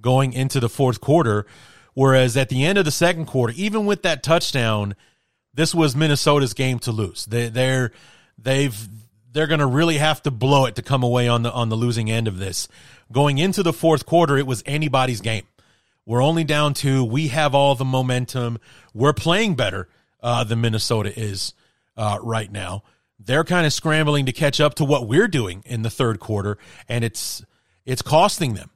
[0.00, 1.46] going into the fourth quarter
[1.94, 4.96] Whereas at the end of the second quarter, even with that touchdown,
[5.54, 7.24] this was Minnesota's game to lose.
[7.26, 7.92] They, they're
[8.36, 8.88] they've
[9.32, 11.76] they're going to really have to blow it to come away on the on the
[11.76, 12.68] losing end of this.
[13.12, 15.46] Going into the fourth quarter, it was anybody's game.
[16.06, 17.04] We're only down two.
[17.04, 18.58] We have all the momentum.
[18.92, 19.88] We're playing better
[20.22, 21.54] uh, than Minnesota is
[21.96, 22.82] uh, right now.
[23.18, 26.58] They're kind of scrambling to catch up to what we're doing in the third quarter,
[26.88, 27.44] and it's
[27.86, 28.70] it's costing them.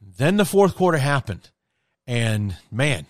[0.00, 1.50] Then the fourth quarter happened,
[2.06, 3.06] and man,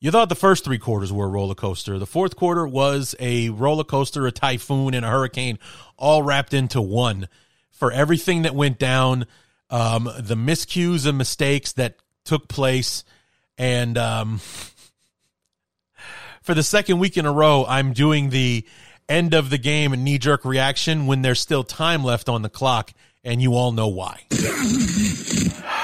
[0.00, 1.98] you thought the first three quarters were a roller coaster.
[1.98, 5.60] The fourth quarter was a roller coaster, a typhoon, and a hurricane
[5.96, 7.28] all wrapped into one
[7.70, 9.26] for everything that went down,
[9.70, 13.04] um, the miscues and mistakes that took place.
[13.56, 14.40] And um,
[16.42, 18.66] for the second week in a row, I'm doing the
[19.08, 22.92] end of the game knee jerk reaction when there's still time left on the clock,
[23.22, 24.22] and you all know why.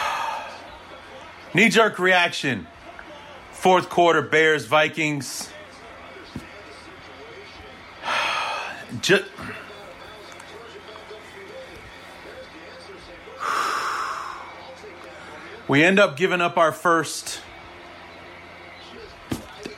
[1.54, 2.66] Knee jerk reaction.
[3.52, 5.48] Fourth quarter, Bears, Vikings.
[9.00, 9.24] Just,
[15.68, 17.40] we end up giving up our first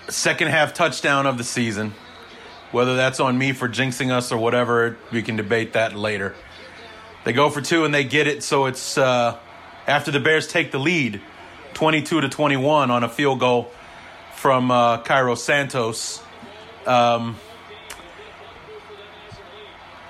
[0.08, 1.94] second half touchdown of the season.
[2.72, 6.34] Whether that's on me for jinxing us or whatever, we can debate that later.
[7.24, 9.38] They go for two and they get it, so it's uh,
[9.86, 11.20] after the Bears take the lead
[11.80, 13.70] 22 to 21 on a field goal
[14.34, 16.22] from uh, Cairo Santos.
[16.84, 17.38] Um,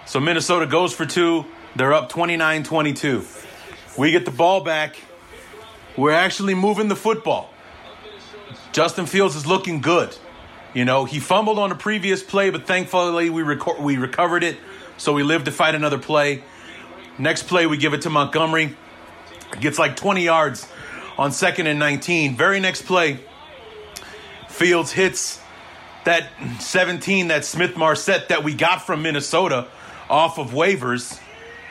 [0.05, 1.47] so Minnesota goes for two.
[1.77, 3.25] They're up 29 22.
[3.97, 4.97] We get the ball back.
[5.97, 7.55] We're actually moving the football.
[8.73, 10.17] Justin Fields is looking good.
[10.75, 14.59] You know, he fumbled on a previous play, but thankfully we, reco- we recovered it.
[14.97, 16.43] So we lived to fight another play.
[17.17, 18.77] Next play, we give it to Montgomery.
[19.61, 20.67] Gets like 20 yards
[21.21, 22.35] on second and 19.
[22.35, 23.21] Very next play,
[24.49, 25.39] Fields hits
[26.05, 26.27] that
[26.61, 29.69] 17, that Smith Marsette that we got from Minnesota
[30.09, 31.21] off of waivers.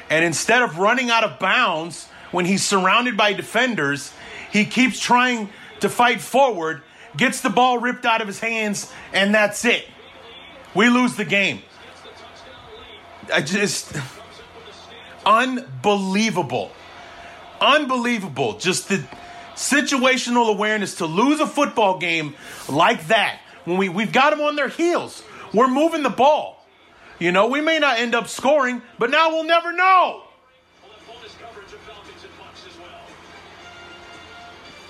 [0.07, 4.13] And instead of running out of bounds when he's surrounded by defenders,
[4.51, 6.83] he keeps trying to fight forward,
[7.17, 9.83] gets the ball ripped out of his hands, and that's it.
[10.75, 11.63] We lose the game.
[13.33, 13.97] I just
[15.25, 16.71] unbelievable.
[17.59, 18.59] Unbelievable.
[18.59, 19.03] Just the
[19.59, 22.33] situational awareness to lose a football game
[22.69, 25.21] like that when we, we've got them on their heels.
[25.53, 26.65] We're moving the ball.
[27.19, 30.23] You know, we may not end up scoring, but now we'll never know.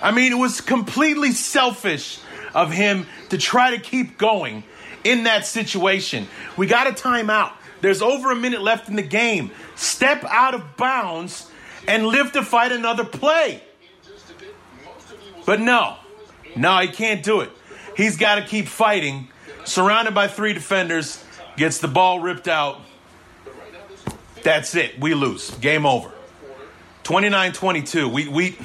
[0.00, 2.20] I mean, it was completely selfish
[2.54, 4.62] of him to try to keep going
[5.02, 6.28] in that situation.
[6.56, 7.52] We got a timeout.
[7.80, 9.50] There's over a minute left in the game.
[9.74, 11.50] Step out of bounds
[11.88, 13.62] and live to fight another play.
[15.50, 15.96] But no,
[16.54, 17.50] no, he can't do it.
[17.96, 19.30] He's got to keep fighting,
[19.64, 21.24] surrounded by three defenders,
[21.56, 22.80] gets the ball ripped out.
[24.44, 25.00] That's it.
[25.00, 25.50] We lose.
[25.56, 26.12] Game over.
[27.02, 28.08] 29 22.
[28.08, 28.58] We, we,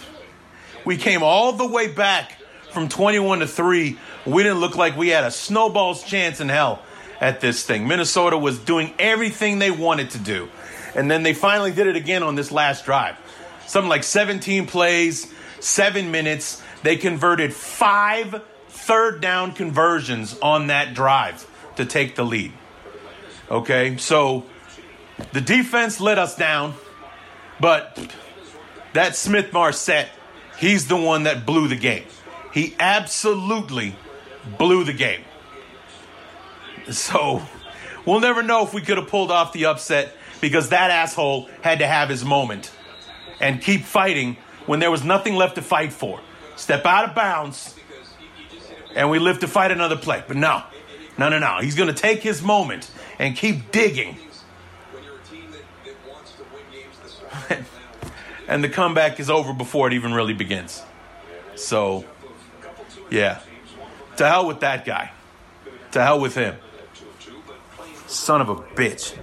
[0.85, 2.33] we came all the way back
[2.69, 3.97] from 21 to 3.
[4.27, 6.83] We didn't look like we had a snowball's chance in hell
[7.19, 7.87] at this thing.
[7.87, 10.49] Minnesota was doing everything they wanted to do.
[10.93, 13.17] And then they finally did it again on this last drive.
[13.65, 16.61] Something like 17 plays, seven minutes.
[16.85, 21.43] They converted five third down conversions on that drive
[21.77, 22.53] to take the lead.
[23.49, 24.45] Okay, so
[25.33, 26.75] the defense let us down,
[27.59, 28.13] but
[28.93, 30.09] that Smith Marsette,
[30.59, 32.05] he's the one that blew the game.
[32.53, 33.95] He absolutely
[34.59, 35.23] blew the game.
[36.91, 37.41] So
[38.05, 41.79] we'll never know if we could have pulled off the upset because that asshole had
[41.79, 42.71] to have his moment
[43.39, 46.21] and keep fighting when there was nothing left to fight for.
[46.55, 47.75] Step out of bounds
[48.95, 50.23] and we live to fight another play.
[50.27, 50.63] But no,
[51.17, 51.59] no, no, no.
[51.61, 52.89] He's going to take his moment
[53.19, 54.17] and keep digging.
[58.47, 60.81] and the comeback is over before it even really begins.
[61.55, 62.05] So,
[63.11, 63.41] yeah.
[64.17, 65.11] To hell with that guy.
[65.91, 66.55] To hell with him.
[68.07, 69.13] Son of a bitch.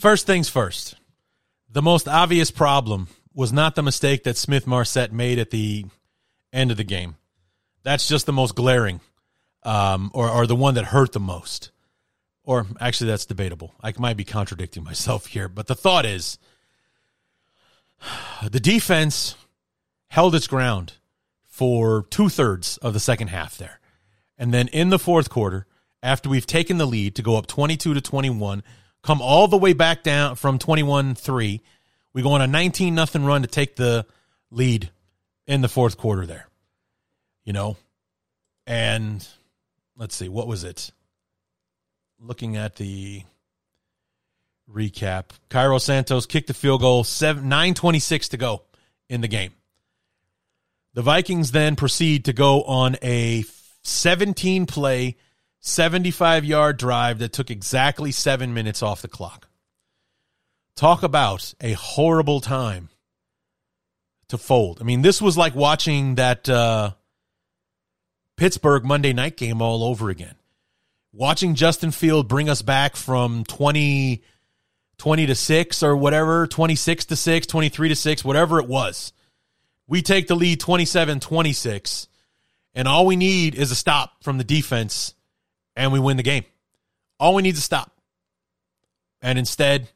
[0.00, 0.96] First things first.
[1.70, 5.86] The most obvious problem was not the mistake that Smith Marsette made at the
[6.52, 7.16] end of the game.
[7.82, 9.00] That's just the most glaring,
[9.62, 11.70] um, or, or the one that hurt the most.
[12.44, 13.74] Or actually, that's debatable.
[13.80, 16.38] I might be contradicting myself here, but the thought is
[18.50, 19.36] the defense
[20.08, 20.94] held its ground
[21.44, 23.80] for two thirds of the second half there.
[24.36, 25.66] And then in the fourth quarter,
[26.02, 28.62] after we've taken the lead to go up 22 to 21,
[29.02, 31.60] come all the way back down from 21 3,
[32.12, 34.06] we go on a 19 nothing run to take the
[34.50, 34.90] lead
[35.46, 36.46] in the fourth quarter there.
[37.44, 37.76] You know,
[38.66, 39.26] and
[39.96, 40.90] let's see, what was it?
[42.20, 43.24] Looking at the
[44.70, 48.62] recap, Cairo Santos kicked the field goal, seven, 926 to go
[49.08, 49.52] in the game.
[50.94, 53.44] The Vikings then proceed to go on a
[53.82, 55.16] 17 play,
[55.60, 59.48] 75 yard drive that took exactly seven minutes off the clock.
[60.74, 62.88] Talk about a horrible time
[64.28, 64.78] to fold.
[64.80, 66.92] I mean, this was like watching that uh,
[68.36, 70.34] Pittsburgh Monday night game all over again.
[71.12, 74.22] Watching Justin Field bring us back from 20,
[74.96, 79.12] 20 to 6 or whatever, 26 to 6, 23 to 6, whatever it was.
[79.86, 82.08] We take the lead 27 26,
[82.74, 85.14] and all we need is a stop from the defense,
[85.76, 86.44] and we win the game.
[87.20, 87.92] All we need is a stop.
[89.20, 89.90] And instead,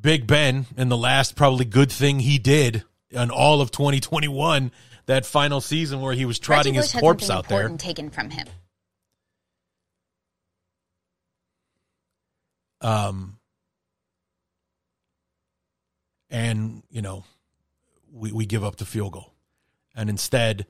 [0.00, 4.70] Big Ben, and the last probably good thing he did in all of 2021,
[5.06, 7.68] that final season where he was trotting his corpse out there.
[7.70, 8.46] Taken from him.
[12.80, 13.38] Um,
[16.30, 17.24] and you know,
[18.12, 19.32] we we give up the field goal,
[19.96, 20.66] and instead,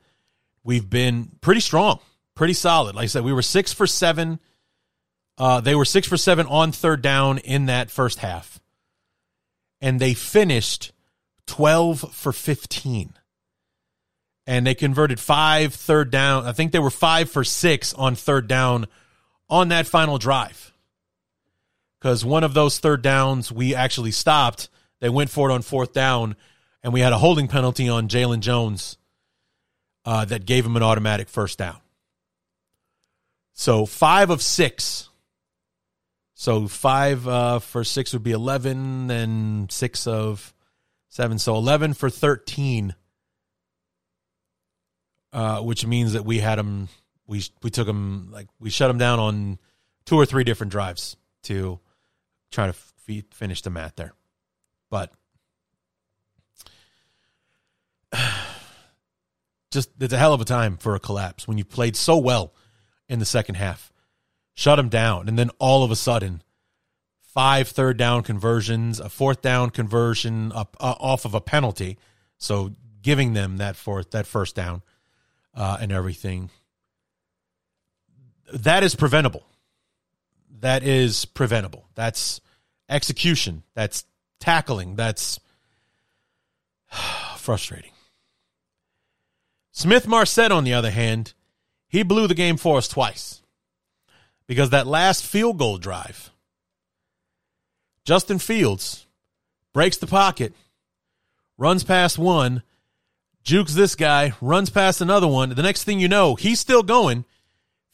[0.64, 1.98] we've been pretty strong,
[2.34, 2.94] pretty solid.
[2.94, 4.40] Like I said, we were six for seven.
[5.36, 8.58] Uh, they were six for seven on third down in that first half,
[9.80, 10.92] and they finished
[11.46, 13.14] twelve for fifteen
[14.46, 16.46] and they converted five third down.
[16.46, 18.86] I think they were five for six on third down
[19.48, 20.72] on that final drive.
[22.00, 24.68] Because one of those third downs we actually stopped.
[25.00, 26.36] They went for it on fourth down,
[26.82, 28.96] and we had a holding penalty on Jaylon Jones
[30.04, 31.78] uh, that gave him an automatic first down.
[33.52, 35.08] So five of six.
[36.38, 40.55] So five uh, for six would be 11, and six of
[41.09, 41.40] seven.
[41.40, 42.94] So 11 for 13
[45.33, 46.88] uh, which means that we had them.
[47.27, 49.59] We we took them like we shut them down on
[50.05, 51.79] two or three different drives to
[52.51, 54.14] try to f- finish the mat there,
[54.90, 55.12] but
[59.71, 62.54] just it's a hell of a time for a collapse when you played so well
[63.08, 63.92] in the second half,
[64.59, 66.42] shut them down, and then all of a sudden,
[67.21, 71.96] five third down conversions, a fourth down conversion up uh, off of a penalty,
[72.38, 74.83] so giving them that fourth that first down
[75.54, 76.50] uh, and everything.
[78.52, 79.46] That is preventable.
[80.59, 81.87] That is preventable.
[81.94, 82.40] That's
[82.88, 83.63] execution.
[83.75, 84.04] That's
[84.40, 84.96] tackling.
[84.96, 85.38] That's
[87.37, 87.92] frustrating.
[89.71, 91.35] Smith Marsette, on the other hand,
[91.87, 93.40] he blew the game for us twice
[94.49, 96.31] because that last field goal drive,
[98.05, 99.07] Justin Fields
[99.73, 100.55] breaks the pocket,
[101.57, 102.63] runs past one,
[103.44, 105.51] jukes this guy, runs past another one.
[105.51, 107.25] The next thing you know, he's still going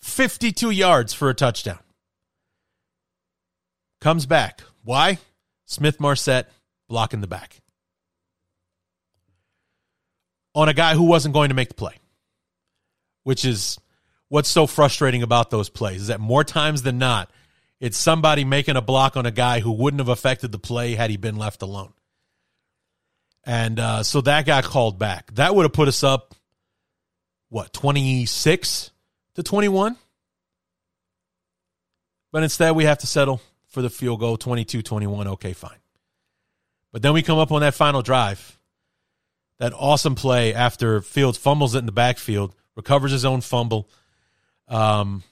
[0.01, 1.81] 52 yards for a touchdown.
[4.01, 4.63] Comes back.
[4.85, 5.19] Why?
[5.67, 6.51] Smith Marsette
[6.89, 7.61] blocking the back
[10.55, 11.95] on a guy who wasn't going to make the play,
[13.25, 13.79] which is
[14.35, 17.31] what's so frustrating about those plays is that more times than not,
[17.79, 21.09] it's somebody making a block on a guy who wouldn't have affected the play had
[21.09, 21.93] he been left alone.
[23.45, 25.33] And uh, so that got called back.
[25.37, 26.35] That would have put us up,
[27.49, 28.91] what, 26
[29.37, 29.95] to 21?
[32.33, 35.29] But instead, we have to settle for the field goal 22 21.
[35.29, 35.79] Okay, fine.
[36.91, 38.59] But then we come up on that final drive.
[39.61, 43.89] That awesome play after Fields fumbles it in the backfield, recovers his own fumble.
[44.69, 45.23] Um,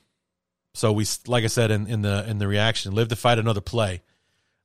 [0.74, 3.60] so we, like I said in, in the in the reaction, live to fight another
[3.60, 4.02] play.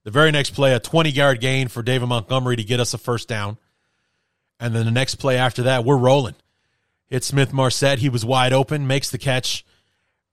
[0.03, 2.97] The very next play, a 20 yard gain for David Montgomery to get us a
[2.97, 3.57] first down.
[4.59, 6.35] And then the next play after that, we're rolling.
[7.07, 7.99] Hit Smith Marsette.
[7.99, 9.65] He was wide open, makes the catch.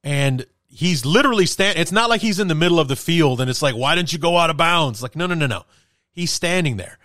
[0.03, 1.79] And he's literally stand.
[1.79, 4.13] It's not like he's in the middle of the field and it's like, why didn't
[4.13, 5.03] you go out of bounds?
[5.03, 5.65] Like, no, no, no, no.
[6.13, 6.99] He's standing there.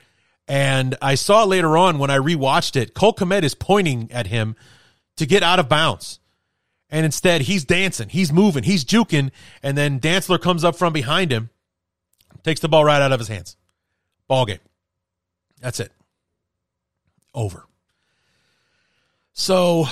[0.47, 4.55] And I saw later on when I rewatched it, Cole Kmet is pointing at him
[5.17, 6.18] to get out of bounds.
[6.91, 9.31] And instead, he's dancing, he's moving, he's juking.
[9.61, 11.49] And then Dantzler comes up from behind him
[12.43, 13.57] Takes the ball right out of his hands.
[14.27, 14.59] Ball game.
[15.59, 15.91] That's it.
[17.33, 17.65] Over.
[19.33, 19.87] So,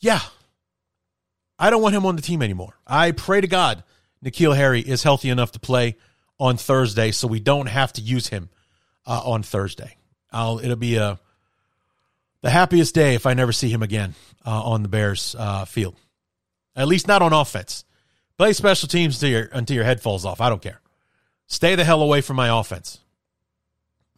[0.00, 0.20] yeah.
[1.58, 2.78] I don't want him on the team anymore.
[2.86, 3.82] I pray to God
[4.24, 5.96] N'Keal Harry is healthy enough to play
[6.38, 8.48] on Thursday so we don't have to use him
[9.06, 9.96] uh, on Thursday.
[10.32, 11.18] I'll, it'll be a,
[12.42, 14.14] the happiest day if I never see him again
[14.44, 15.96] uh, on the Bears uh, field.
[16.78, 17.84] At least not on offense.
[18.38, 20.40] Play special teams until your, until your head falls off.
[20.40, 20.80] I don't care.
[21.48, 23.00] Stay the hell away from my offense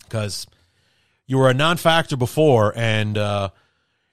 [0.05, 0.47] because
[1.27, 3.49] you were a non-factor before, and uh,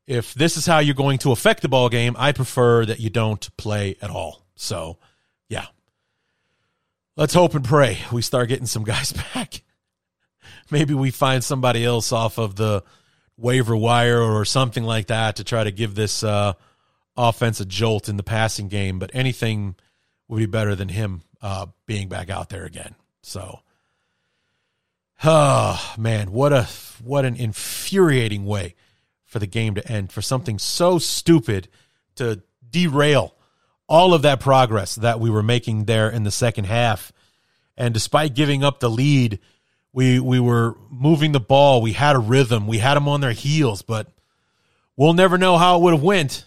[0.05, 3.09] if this is how you're going to affect the ball game, I prefer that you
[3.09, 4.45] don't play at all.
[4.55, 4.97] So,
[5.49, 5.65] yeah,
[7.17, 9.61] let's hope and pray we start getting some guys back.
[10.71, 12.83] Maybe we find somebody else off of the
[13.35, 16.53] waiver wire or something like that to try to give this uh,
[17.17, 18.99] offense a jolt in the passing game.
[18.99, 19.75] But anything
[20.27, 22.95] would be better than him uh, being back out there again.
[23.21, 23.61] So,
[25.23, 26.67] oh man, what a
[27.03, 28.75] what an infuriating way
[29.25, 31.67] for the game to end for something so stupid
[32.15, 33.35] to derail
[33.87, 37.11] all of that progress that we were making there in the second half.
[37.77, 39.39] And despite giving up the lead,
[39.93, 41.81] we we were moving the ball.
[41.81, 42.67] We had a rhythm.
[42.67, 44.07] We had them on their heels, but
[44.95, 46.46] we'll never know how it would have went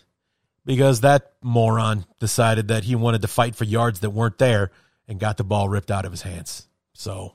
[0.64, 4.70] because that moron decided that he wanted to fight for yards that weren't there
[5.08, 6.68] and got the ball ripped out of his hands.
[6.92, 7.34] So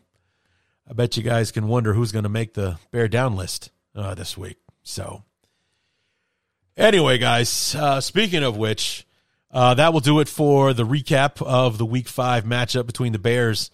[0.90, 4.16] I bet you guys can wonder who's going to make the bear down list uh,
[4.16, 4.58] this week.
[4.84, 5.24] So
[6.78, 9.06] anyway, guys, uh, speaking of which,
[9.52, 13.20] uh, that will do it for the recap of the week five matchup between the
[13.20, 13.72] Bears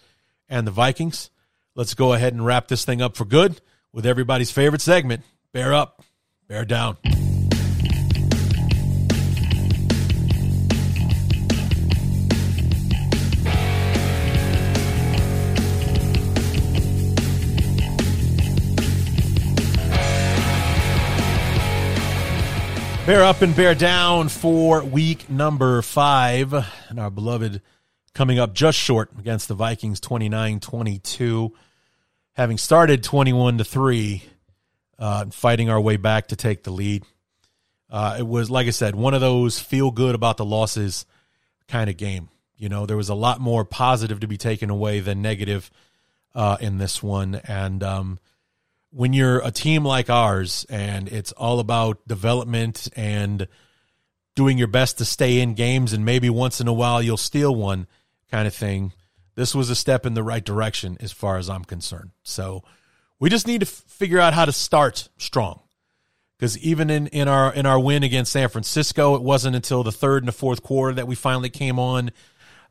[0.48, 1.30] and the Vikings.
[1.76, 5.74] Let's go ahead and wrap this thing up for good with everybody's favorite segment Bear
[5.74, 6.04] Up,
[6.48, 6.98] Bear Down.
[23.12, 26.54] Bear up and bear down for week number five.
[26.88, 27.62] And our beloved
[28.14, 31.52] coming up just short against the Vikings 29 22.
[32.36, 34.24] Having started 21 to 3,
[34.98, 37.04] uh, fighting our way back to take the lead.
[37.90, 41.06] Uh, it was, like I said, one of those feel good about the losses
[41.68, 42.30] kind of game.
[42.56, 45.70] You know, there was a lot more positive to be taken away than negative
[46.34, 47.36] uh, in this one.
[47.44, 48.20] And, um,
[48.92, 53.48] when you're a team like ours and it's all about development and
[54.36, 57.56] doing your best to stay in games and maybe once in a while you'll steal
[57.56, 57.88] one
[58.30, 58.94] kind of thing,
[59.36, 62.12] this was a step in the right direction as far as I'm concerned.
[62.24, 62.64] So
[63.20, 65.62] we just need to f- figure out how to start strong.
[66.38, 69.92] Because even in, in our in our win against San Francisco, it wasn't until the
[69.92, 72.10] third and the fourth quarter that we finally came on,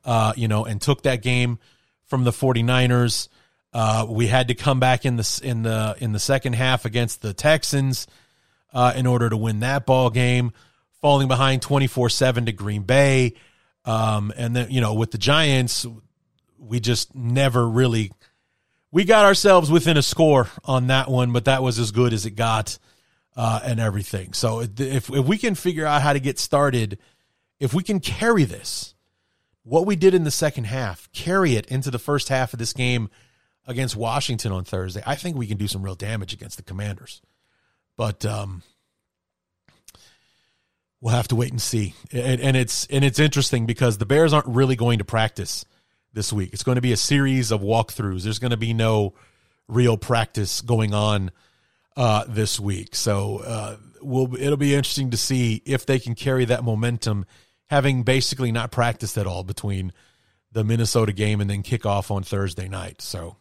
[0.05, 1.61] uh, you know, and took that game
[2.05, 3.29] from the 49ers.
[3.73, 7.23] Uh, we had to come back in the in the in the second half against
[7.23, 8.07] the Texans
[8.73, 10.53] uh, in order to win that ball game,
[11.01, 13.35] falling behind twenty four seven to Green Bay,
[13.85, 15.87] um, and then you know with the Giants,
[16.59, 18.11] we just never really
[18.91, 22.27] we got ourselves within a score on that one, but that was as good as
[22.27, 22.77] it got
[23.37, 24.33] uh, and everything.
[24.33, 26.99] So if if we can figure out how to get started,
[27.61, 28.95] if we can carry this,
[29.63, 32.73] what we did in the second half, carry it into the first half of this
[32.73, 33.11] game
[33.71, 37.23] against Washington on Thursday, I think we can do some real damage against the Commanders.
[37.97, 38.63] But um,
[41.01, 41.95] we'll have to wait and see.
[42.13, 45.65] And, and it's and it's interesting because the Bears aren't really going to practice
[46.13, 46.51] this week.
[46.53, 48.25] It's going to be a series of walkthroughs.
[48.25, 49.15] There's going to be no
[49.69, 51.31] real practice going on
[51.97, 52.95] uh, this week.
[52.95, 57.27] So uh, we'll, it'll be interesting to see if they can carry that momentum,
[57.69, 59.93] having basically not practiced at all between
[60.53, 63.01] the Minnesota game and then kickoff on Thursday night.
[63.01, 63.37] So,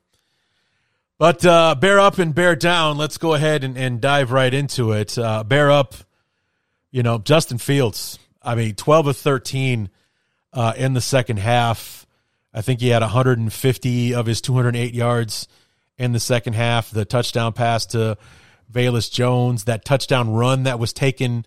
[1.19, 2.97] but uh, bear up and bear down.
[2.97, 5.17] Let's go ahead and, and dive right into it.
[5.17, 5.93] Uh, bear up,
[6.89, 8.17] you know, Justin Fields.
[8.41, 9.89] I mean, 12 of 13
[10.53, 12.07] uh, in the second half.
[12.53, 15.47] I think he had 150 of his 208 yards
[15.97, 16.89] in the second half.
[16.89, 18.17] The touchdown pass to
[18.71, 21.45] Velus Jones, that touchdown run that was taken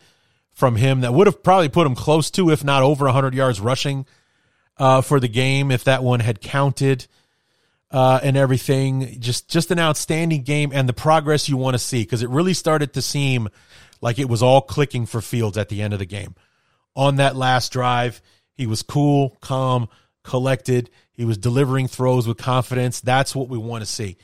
[0.52, 3.58] from him that would have probably put him close to, if not over 100 yards
[3.58, 4.04] rushing
[4.76, 7.06] uh, for the game if that one had counted.
[7.92, 12.02] Uh, and everything, just just an outstanding game, and the progress you want to see
[12.02, 13.50] because it really started to seem
[14.00, 16.34] like it was all clicking for Fields at the end of the game.
[16.96, 18.22] On that last drive,
[18.54, 19.88] he was cool, calm,
[20.22, 20.88] collected.
[21.12, 23.00] He was delivering throws with confidence.
[23.00, 24.16] That's what we want to see.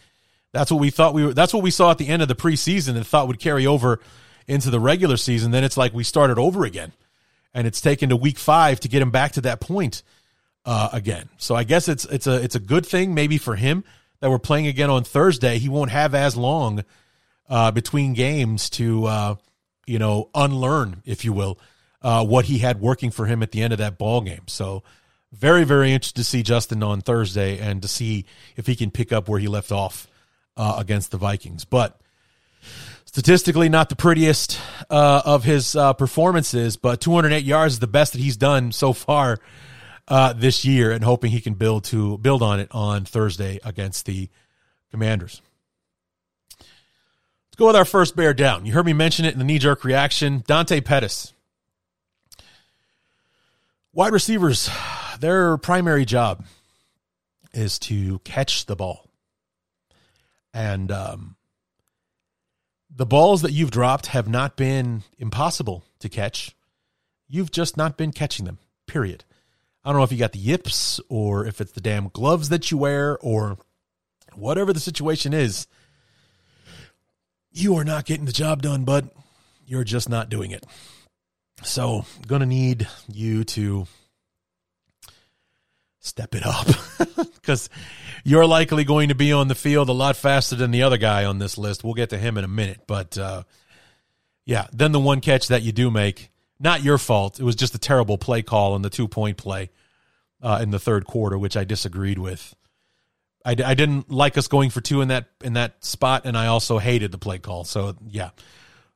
[0.52, 1.34] That's what we thought we were.
[1.34, 4.00] That's what we saw at the end of the preseason and thought would carry over
[4.46, 5.50] into the regular season.
[5.50, 6.92] Then it's like we started over again,
[7.54, 10.02] and it's taken to week five to get him back to that point
[10.64, 11.28] uh, again.
[11.38, 13.84] So I guess it's it's a it's a good thing maybe for him
[14.20, 15.58] that we're playing again on Thursday.
[15.58, 16.84] He won't have as long
[17.48, 19.34] uh, between games to uh,
[19.86, 21.58] you know unlearn, if you will,
[22.02, 24.46] uh, what he had working for him at the end of that ball game.
[24.46, 24.82] So
[25.32, 29.12] very very interested to see Justin on Thursday and to see if he can pick
[29.12, 30.06] up where he left off
[30.56, 31.64] uh, against the Vikings.
[31.64, 31.98] But
[33.04, 38.12] statistically, not the prettiest uh, of his uh, performances, but 208 yards is the best
[38.12, 39.38] that he's done so far
[40.08, 44.06] uh, this year, and hoping he can build to build on it on Thursday against
[44.06, 44.28] the
[44.90, 45.42] Commanders.
[46.58, 48.66] Let's go with our first bear down.
[48.66, 50.42] You heard me mention it in the knee jerk reaction.
[50.46, 51.32] Dante Pettis.
[53.92, 54.70] Wide receivers,
[55.20, 56.44] their primary job
[57.52, 59.06] is to catch the ball.
[60.54, 61.36] And um,
[62.94, 66.54] the balls that you've dropped have not been impossible to catch.
[67.28, 69.24] You've just not been catching them, period.
[69.84, 72.70] I don't know if you got the yips or if it's the damn gloves that
[72.70, 73.58] you wear or
[74.34, 75.66] whatever the situation is.
[77.50, 79.10] You are not getting the job done, bud.
[79.66, 80.64] You're just not doing it.
[81.62, 83.86] So, going to need you to
[86.00, 86.66] step it up
[87.34, 87.68] because
[88.24, 91.24] you're likely going to be on the field a lot faster than the other guy
[91.24, 91.82] on this list.
[91.84, 93.42] We'll get to him in a minute, but uh,
[94.44, 96.30] yeah, then the one catch that you do make,
[96.60, 97.38] not your fault.
[97.38, 99.70] It was just a terrible play call on the two point play
[100.42, 102.54] uh, in the third quarter, which I disagreed with.
[103.44, 106.46] I, I didn't like us going for two in that in that spot, and I
[106.46, 107.64] also hated the play call.
[107.64, 108.30] So yeah,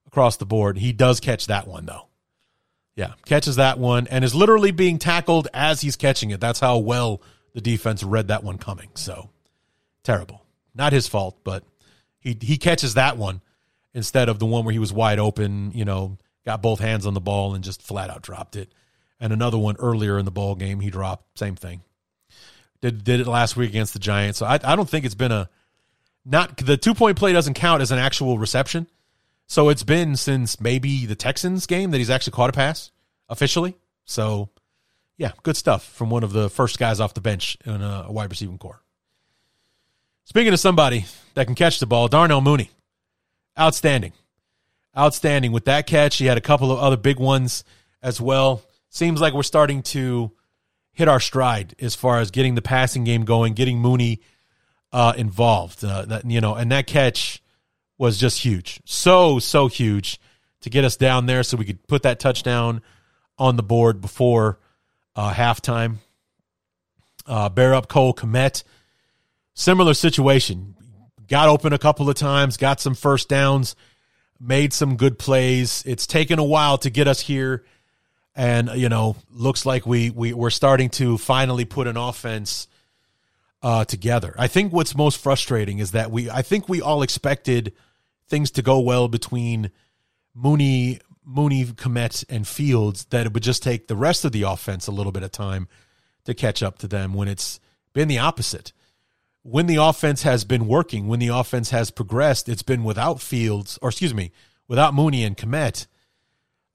[0.06, 2.08] across the board, he does catch that one though.
[2.94, 6.40] Yeah, catches that one and is literally being tackled as he's catching it.
[6.40, 7.22] That's how well
[7.54, 8.90] the defense read that one coming.
[8.94, 9.30] So
[10.02, 10.44] terrible.
[10.74, 11.64] Not his fault, but
[12.18, 13.40] he he catches that one
[13.94, 17.14] instead of the one where he was wide open, you know, got both hands on
[17.14, 18.72] the ball and just flat out dropped it.
[19.20, 21.82] And another one earlier in the ball game, he dropped same thing.
[22.80, 24.38] Did did it last week against the Giants.
[24.38, 25.48] So I I don't think it's been a
[26.24, 28.88] not the two point play doesn't count as an actual reception.
[29.46, 32.90] So it's been since maybe the Texans game that he's actually caught a pass
[33.28, 33.76] officially.
[34.04, 34.48] So,
[35.16, 38.30] yeah, good stuff from one of the first guys off the bench in a wide
[38.30, 38.82] receiving corps.
[40.24, 42.70] Speaking of somebody that can catch the ball, Darnell Mooney,
[43.58, 44.12] outstanding,
[44.96, 46.16] outstanding with that catch.
[46.16, 47.64] He had a couple of other big ones
[48.02, 48.62] as well.
[48.88, 50.32] Seems like we're starting to
[50.92, 54.20] hit our stride as far as getting the passing game going, getting Mooney
[54.92, 55.84] uh, involved.
[55.84, 57.42] Uh, that you know, and that catch
[57.98, 58.80] was just huge.
[58.84, 60.20] So, so huge
[60.60, 62.82] to get us down there so we could put that touchdown
[63.38, 64.58] on the board before
[65.16, 65.96] uh, halftime.
[67.26, 68.64] Uh, bear up Cole Kmet.
[69.54, 70.74] Similar situation.
[71.28, 73.76] Got open a couple of times, got some first downs,
[74.42, 75.84] made some good plays.
[75.86, 77.64] It's taken a while to get us here.
[78.34, 82.66] And, you know, looks like we, we, we're starting to finally put an offense
[83.62, 84.34] uh, together.
[84.36, 87.72] I think what's most frustrating is that we, I think we all expected–
[88.32, 89.70] things to go well between
[90.34, 94.86] Mooney, Mooney, Kmet, and Fields that it would just take the rest of the offense
[94.86, 95.68] a little bit of time
[96.24, 97.60] to catch up to them when it's
[97.92, 98.72] been the opposite.
[99.42, 103.78] When the offense has been working, when the offense has progressed, it's been without Fields,
[103.82, 104.30] or excuse me,
[104.68, 105.86] without Mooney and Kmet.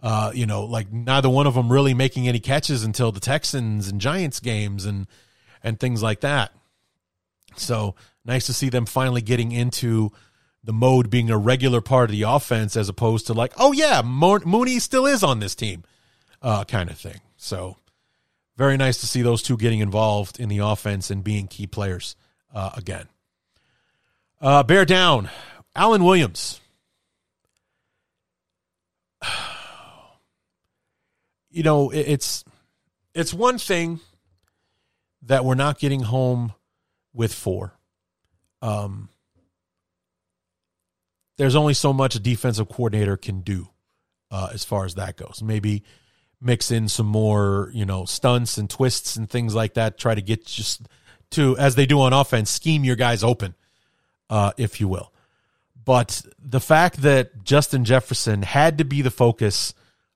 [0.02, 3.88] Uh, you know, like neither one of them really making any catches until the Texans
[3.88, 5.08] and Giants games and
[5.64, 6.52] and things like that.
[7.56, 10.12] So nice to see them finally getting into
[10.64, 14.02] the mode being a regular part of the offense as opposed to like, oh yeah,
[14.04, 15.84] Mo- Mooney still is on this team,
[16.42, 17.22] uh, kind of thing.
[17.38, 17.78] So
[18.56, 22.16] very nice to see those two getting involved in the offense and being key players
[22.58, 23.08] uh, again.
[24.42, 25.30] Uh, bear down,
[25.76, 26.60] Alan Williams.
[31.50, 32.44] You know, it, it's
[33.16, 34.00] it's one thing
[35.24, 36.54] that we're not getting home
[37.14, 37.74] with four.
[38.62, 39.10] Um,
[41.38, 43.70] there's only so much a defensive coordinator can do
[44.30, 45.42] uh, as far as that goes.
[45.44, 45.84] Maybe
[46.40, 49.98] mix in some more, you know, stunts and twists and things like that.
[49.98, 50.88] Try to get just
[51.32, 53.56] to, as they do on offense, scheme your guys open,
[54.30, 55.12] uh, if you will.
[55.84, 59.74] But the fact that Justin Jefferson had to be the focus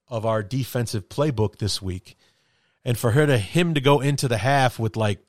[0.07, 2.17] of our defensive playbook this week,
[2.83, 5.19] and for her to him to go into the half with like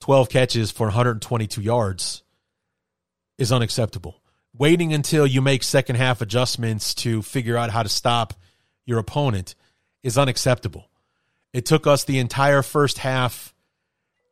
[0.00, 2.22] 12 catches for 122 yards
[3.38, 4.20] is unacceptable.
[4.56, 8.34] Waiting until you make second half adjustments to figure out how to stop
[8.86, 9.54] your opponent
[10.02, 10.88] is unacceptable.
[11.52, 13.52] It took us the entire first half.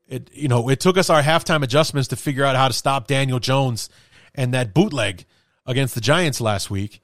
[0.06, 3.06] It you know it took us our halftime adjustments to figure out how to stop
[3.06, 3.88] Daniel Jones
[4.34, 5.24] and that bootleg
[5.66, 7.00] against the Giants last week,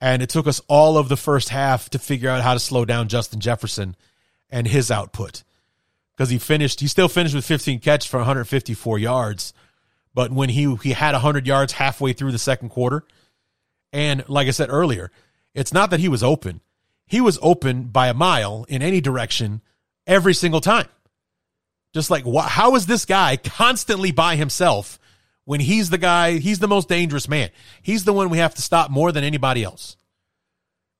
[0.00, 2.84] and it took us all of the first half to figure out how to slow
[2.84, 3.96] down Justin Jefferson
[4.48, 5.42] and his output.
[6.16, 9.52] Because he finished he still finished with 15 catches for 154 yards,
[10.14, 13.04] but when he he had 100 yards halfway through the second quarter,
[13.92, 15.10] and like I said earlier,
[15.52, 16.60] it's not that he was open.
[17.06, 19.62] He was open by a mile in any direction
[20.06, 20.88] every single time.
[21.96, 24.98] Just like, wh- how is this guy constantly by himself
[25.46, 27.48] when he's the guy, he's the most dangerous man?
[27.80, 29.96] He's the one we have to stop more than anybody else.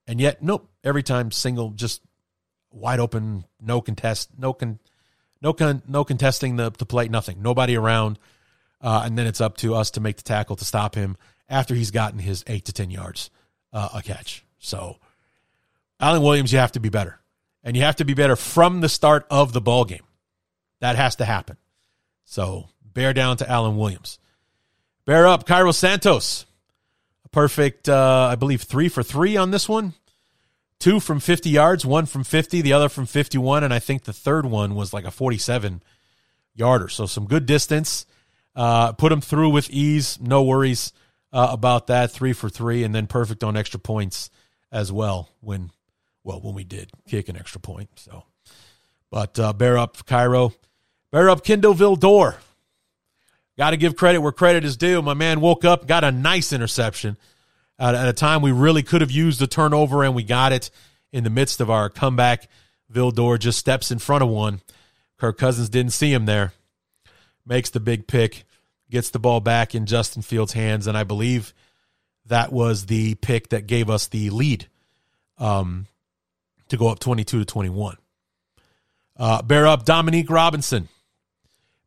[0.06, 2.00] And yet, nope, every time single, just
[2.70, 4.78] wide open, no contest, no con,
[5.42, 8.18] no con, no contesting the, the plate, nothing, nobody around.
[8.80, 11.74] Uh, and then it's up to us to make the tackle to stop him after
[11.74, 13.28] he's gotten his eight to 10 yards
[13.70, 14.46] uh, a catch.
[14.60, 14.96] So,
[16.00, 17.20] Alan Williams, you have to be better.
[17.62, 20.05] And you have to be better from the start of the ball game.
[20.80, 21.56] That has to happen.
[22.24, 24.18] So bear down to Alan Williams.
[25.04, 26.46] Bear up, Cairo Santos.
[27.24, 29.94] A perfect, uh, I believe, three for three on this one.
[30.78, 33.64] Two from 50 yards, one from 50, the other from 51.
[33.64, 35.82] And I think the third one was like a 47
[36.54, 36.88] yarder.
[36.88, 38.04] So some good distance.
[38.54, 40.18] Uh, put him through with ease.
[40.20, 40.92] No worries
[41.32, 42.10] uh, about that.
[42.10, 44.30] Three for three, and then perfect on extra points
[44.72, 45.70] as well when
[46.24, 47.88] well, when we did kick an extra point.
[47.96, 48.24] So,
[49.10, 50.52] but uh, bear up, Cairo.
[51.10, 52.36] Bear up, Kindle Vildor.
[53.56, 55.00] Got to give credit where credit is due.
[55.00, 57.16] My man woke up, got a nice interception
[57.78, 60.70] at, a time we really could have used the turnover, and we got it
[61.12, 62.48] in the midst of our comeback.
[62.92, 64.60] Vildor just steps in front of one.
[65.18, 66.52] Kirk Cousins didn't see him there.
[67.46, 68.44] Makes the big pick,
[68.90, 71.54] gets the ball back in Justin Fields' hands, and I believe
[72.26, 74.66] that was the pick that gave us the lead.
[75.38, 75.86] Um,
[76.68, 77.96] to go up 22 to 21.
[79.16, 80.88] Uh, bear up Dominique Robinson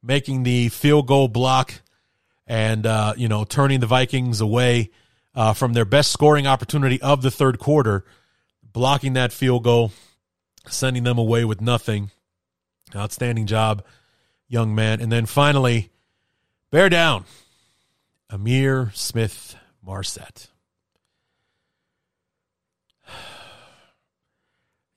[0.02, 1.74] making the field goal block
[2.48, 4.92] and, uh, you know, turning the Vikings away
[5.36, 8.04] uh, from their best scoring opportunity of the third quarter,
[8.64, 9.92] blocking that field goal,
[10.68, 12.12] sending them away with nothing.
[12.96, 13.84] Outstanding job,
[14.48, 15.00] young man.
[15.00, 15.92] And then finally,
[16.72, 17.26] bear down
[18.32, 20.48] Ihmir Smith Marsette.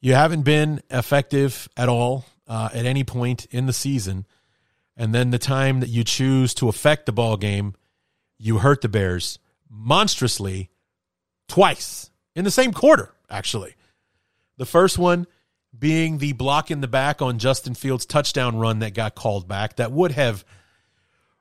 [0.00, 4.26] you haven't been effective at all uh, at any point in the season,
[4.96, 7.74] and then the time that you choose to affect the ball game,
[8.38, 9.38] you hurt the Bears
[9.70, 10.70] monstrously
[11.48, 13.74] twice in the same quarter, actually.
[14.58, 15.26] The first one
[15.76, 19.76] being the block in the back on Justin Fields' touchdown run that got called back.
[19.76, 20.44] That would have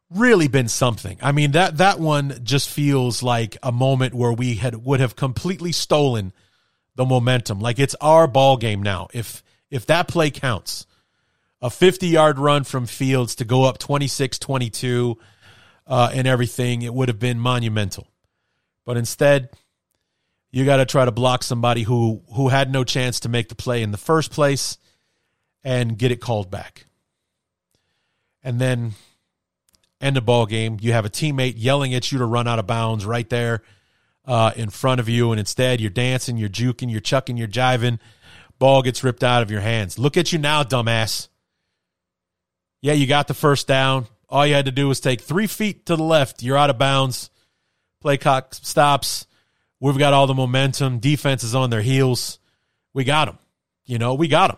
[0.09, 1.17] really been something.
[1.21, 5.15] I mean, that that one just feels like a moment where we had would have
[5.15, 6.33] completely stolen–
[6.95, 7.59] the momentum.
[7.59, 9.07] Like it's our ball game now.
[9.13, 10.85] If if that play counts,
[11.61, 15.17] a 50 yard run from Fields to go up 26 22
[15.87, 18.07] uh, and everything, it would have been monumental.
[18.85, 19.49] But instead,
[20.51, 23.55] you got to try to block somebody who who had no chance to make the
[23.55, 24.77] play in the first place
[25.63, 26.87] and get it called back.
[28.43, 28.93] And then
[30.01, 30.77] end the ball game.
[30.81, 33.61] You have a teammate yelling at you to run out of bounds right there
[34.25, 37.99] uh, in front of you, and instead you're dancing, you're juking, you're chucking, you're jiving.
[38.59, 39.97] Ball gets ripped out of your hands.
[39.97, 41.27] Look at you now, dumbass.
[42.81, 44.07] Yeah, you got the first down.
[44.27, 46.41] All you had to do was take three feet to the left.
[46.41, 47.29] You're out of bounds.
[48.01, 49.27] Play clock stops.
[49.79, 50.99] We've got all the momentum.
[50.99, 52.39] Defense is on their heels.
[52.93, 53.37] We got them.
[53.85, 54.57] You know, we got them.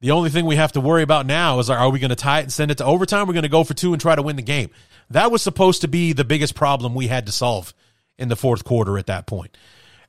[0.00, 2.38] The only thing we have to worry about now is are we going to tie
[2.38, 3.26] it and send it to overtime?
[3.26, 4.70] We're going to go for two and try to win the game.
[5.10, 7.74] That was supposed to be the biggest problem we had to solve
[8.16, 9.56] in the fourth quarter at that point.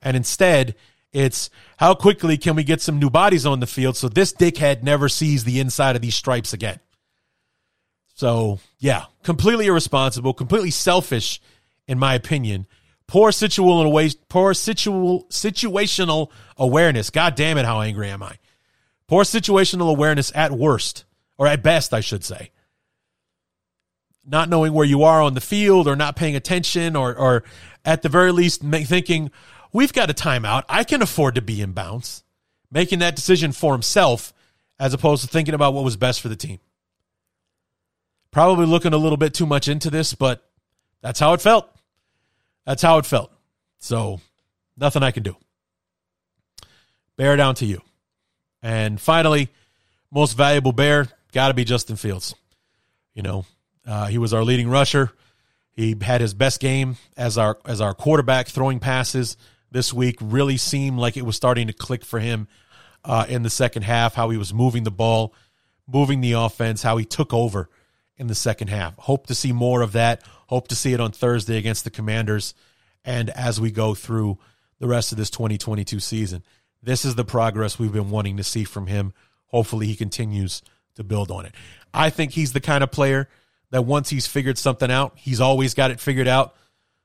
[0.01, 0.76] And instead,
[1.12, 4.84] it's how quickly can we get some new bodies on the field so this dickhead
[4.84, 6.80] never sees the inside of these stripes again.
[8.20, 11.40] So, yeah, completely irresponsible, completely selfish,
[11.88, 12.68] in my opinion.
[13.08, 17.12] Poor situational, poor situational awareness.
[17.12, 18.36] God damn it, how angry am I?
[19.08, 21.06] Poor situational awareness at worst,
[21.38, 22.52] or at best, I should say.
[24.26, 27.46] Not knowing where you are on the field, or not paying attention, or, or
[27.86, 29.32] at the very least thinking,
[29.72, 30.66] we've got a timeout.
[30.68, 32.26] I can afford to be in bounds.
[32.70, 34.34] Making that decision for himself
[34.78, 36.60] as opposed to thinking about what was best for the team.
[38.32, 40.48] Probably looking a little bit too much into this, but
[41.02, 41.70] that's how it felt.
[42.66, 43.32] That's how it felt.
[43.80, 44.20] So,
[44.78, 45.36] nothing I can do.
[47.18, 47.82] Bear down to you.
[48.62, 49.50] And finally,
[50.12, 52.36] most valuable bear, got to be Justin Fields.
[53.14, 53.46] You know,
[53.86, 55.12] uh, he was our leading rusher.
[55.72, 59.38] He had his best game as our as our quarterback throwing passes
[59.72, 60.18] this week.
[60.20, 62.48] Really seemed like it was starting to click for him
[63.04, 64.16] uh, in the second half.
[64.16, 65.34] How he was moving the ball,
[65.88, 67.70] moving the offense, how he took over
[68.20, 68.96] in the second half.
[68.98, 70.22] Hope to see more of that.
[70.48, 72.54] Hope to see it on Thursday against the Commanders,
[73.04, 74.38] and as we go through
[74.80, 76.44] the rest of this 2022 season.
[76.82, 79.14] This is the progress we've been wanting to see from him.
[79.48, 80.62] Hopefully, he continues
[80.96, 81.54] to build on it.
[81.94, 83.28] I think he's the kind of player
[83.72, 86.56] that once he's figured something out, he's always got it figured out.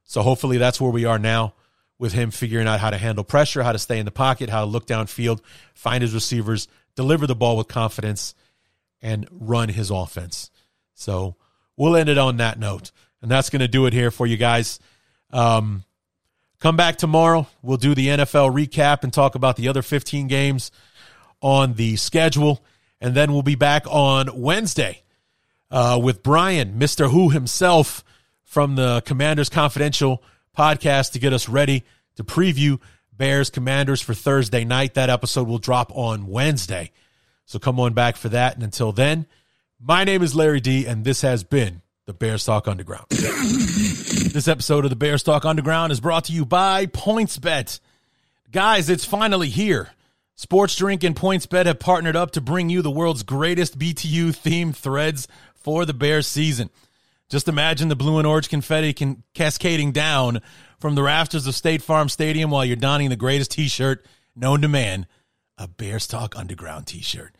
[0.05, 1.55] So hopefully that's where we are now
[1.99, 4.61] with him figuring out how to handle pressure, how to stay in the pocket, how
[4.61, 5.41] to look downfield,
[5.75, 8.35] find his receivers, deliver the ball with confidence,
[9.01, 10.51] and run his offense.
[10.95, 11.37] So
[11.77, 12.91] we'll end it on that note.
[13.23, 14.79] And that's going to do it here for you guys.
[15.33, 15.85] Um,
[16.61, 17.47] come back tomorrow.
[17.63, 20.71] We'll do the NFL recap and talk about the other 15 games
[21.41, 22.65] on the schedule.
[23.01, 25.03] And then we'll be back on Wednesday
[25.71, 27.11] uh, with Brian, Mr.
[27.11, 28.05] Who himself
[28.43, 30.23] from the Commanders Confidential
[30.57, 31.85] podcast to get us ready
[32.17, 32.81] to preview
[33.13, 34.95] Bears Commanders for Thursday night.
[34.95, 36.93] That episode will drop on Wednesday.
[37.47, 38.55] So come on back for that.
[38.55, 39.27] And until then,
[39.81, 43.07] my name is Larry D, and this has been the Bears Talk Underground.
[43.11, 47.81] this episode of the Bears Talk Underground is brought to you by PointsBet.
[48.51, 49.91] Guys, it's finally here.
[50.37, 54.75] Sports Drink and PointsBet have partnered up to bring you the world's greatest BTU themed
[54.75, 56.71] threads for the Bears season.
[57.31, 60.41] Just imagine the blue and orange confetti can cascading down
[60.79, 64.05] from the rafters of State Farm Stadium while you're donning the greatest t-shirt
[64.37, 65.07] known to man,
[65.57, 67.35] a Bears Talk Underground t-shirt.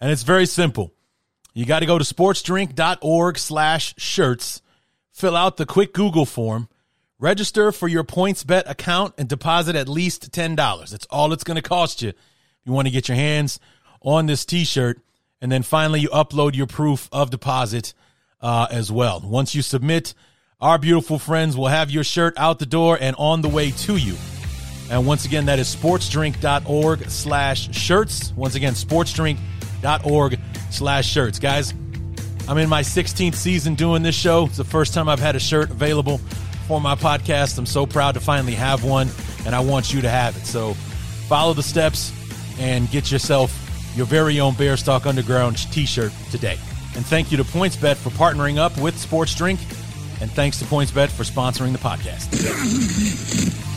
[0.00, 0.92] And it's very simple.
[1.52, 4.62] You got to go to sportsdrink.org slash shirts,
[5.12, 6.68] fill out the quick Google form,
[7.18, 10.90] register for your PointsBet account, and deposit at least $10.
[10.90, 12.10] That's all it's going to cost you.
[12.10, 12.16] If
[12.64, 13.58] you want to get your hands
[14.02, 15.00] on this t-shirt,
[15.40, 17.94] and then finally, you upload your proof of deposit
[18.40, 19.20] uh, as well.
[19.24, 20.14] Once you submit,
[20.60, 23.96] our beautiful friends will have your shirt out the door and on the way to
[23.96, 24.16] you.
[24.90, 28.32] And once again, that is sportsdrink.org slash shirts.
[28.32, 30.38] Once again, sportsdrink.org
[30.70, 31.38] slash shirts.
[31.38, 31.72] Guys,
[32.48, 34.46] I'm in my 16th season doing this show.
[34.46, 36.18] It's the first time I've had a shirt available
[36.66, 37.58] for my podcast.
[37.58, 39.08] I'm so proud to finally have one,
[39.44, 40.46] and I want you to have it.
[40.46, 40.74] So
[41.28, 42.12] follow the steps
[42.58, 43.56] and get yourself
[43.96, 46.58] your very own Bears Talk Underground t shirt today.
[46.96, 49.60] And thank you to PointsBet for partnering up with Sports Drink.
[50.20, 52.28] And thanks to PointsBet for sponsoring the podcast.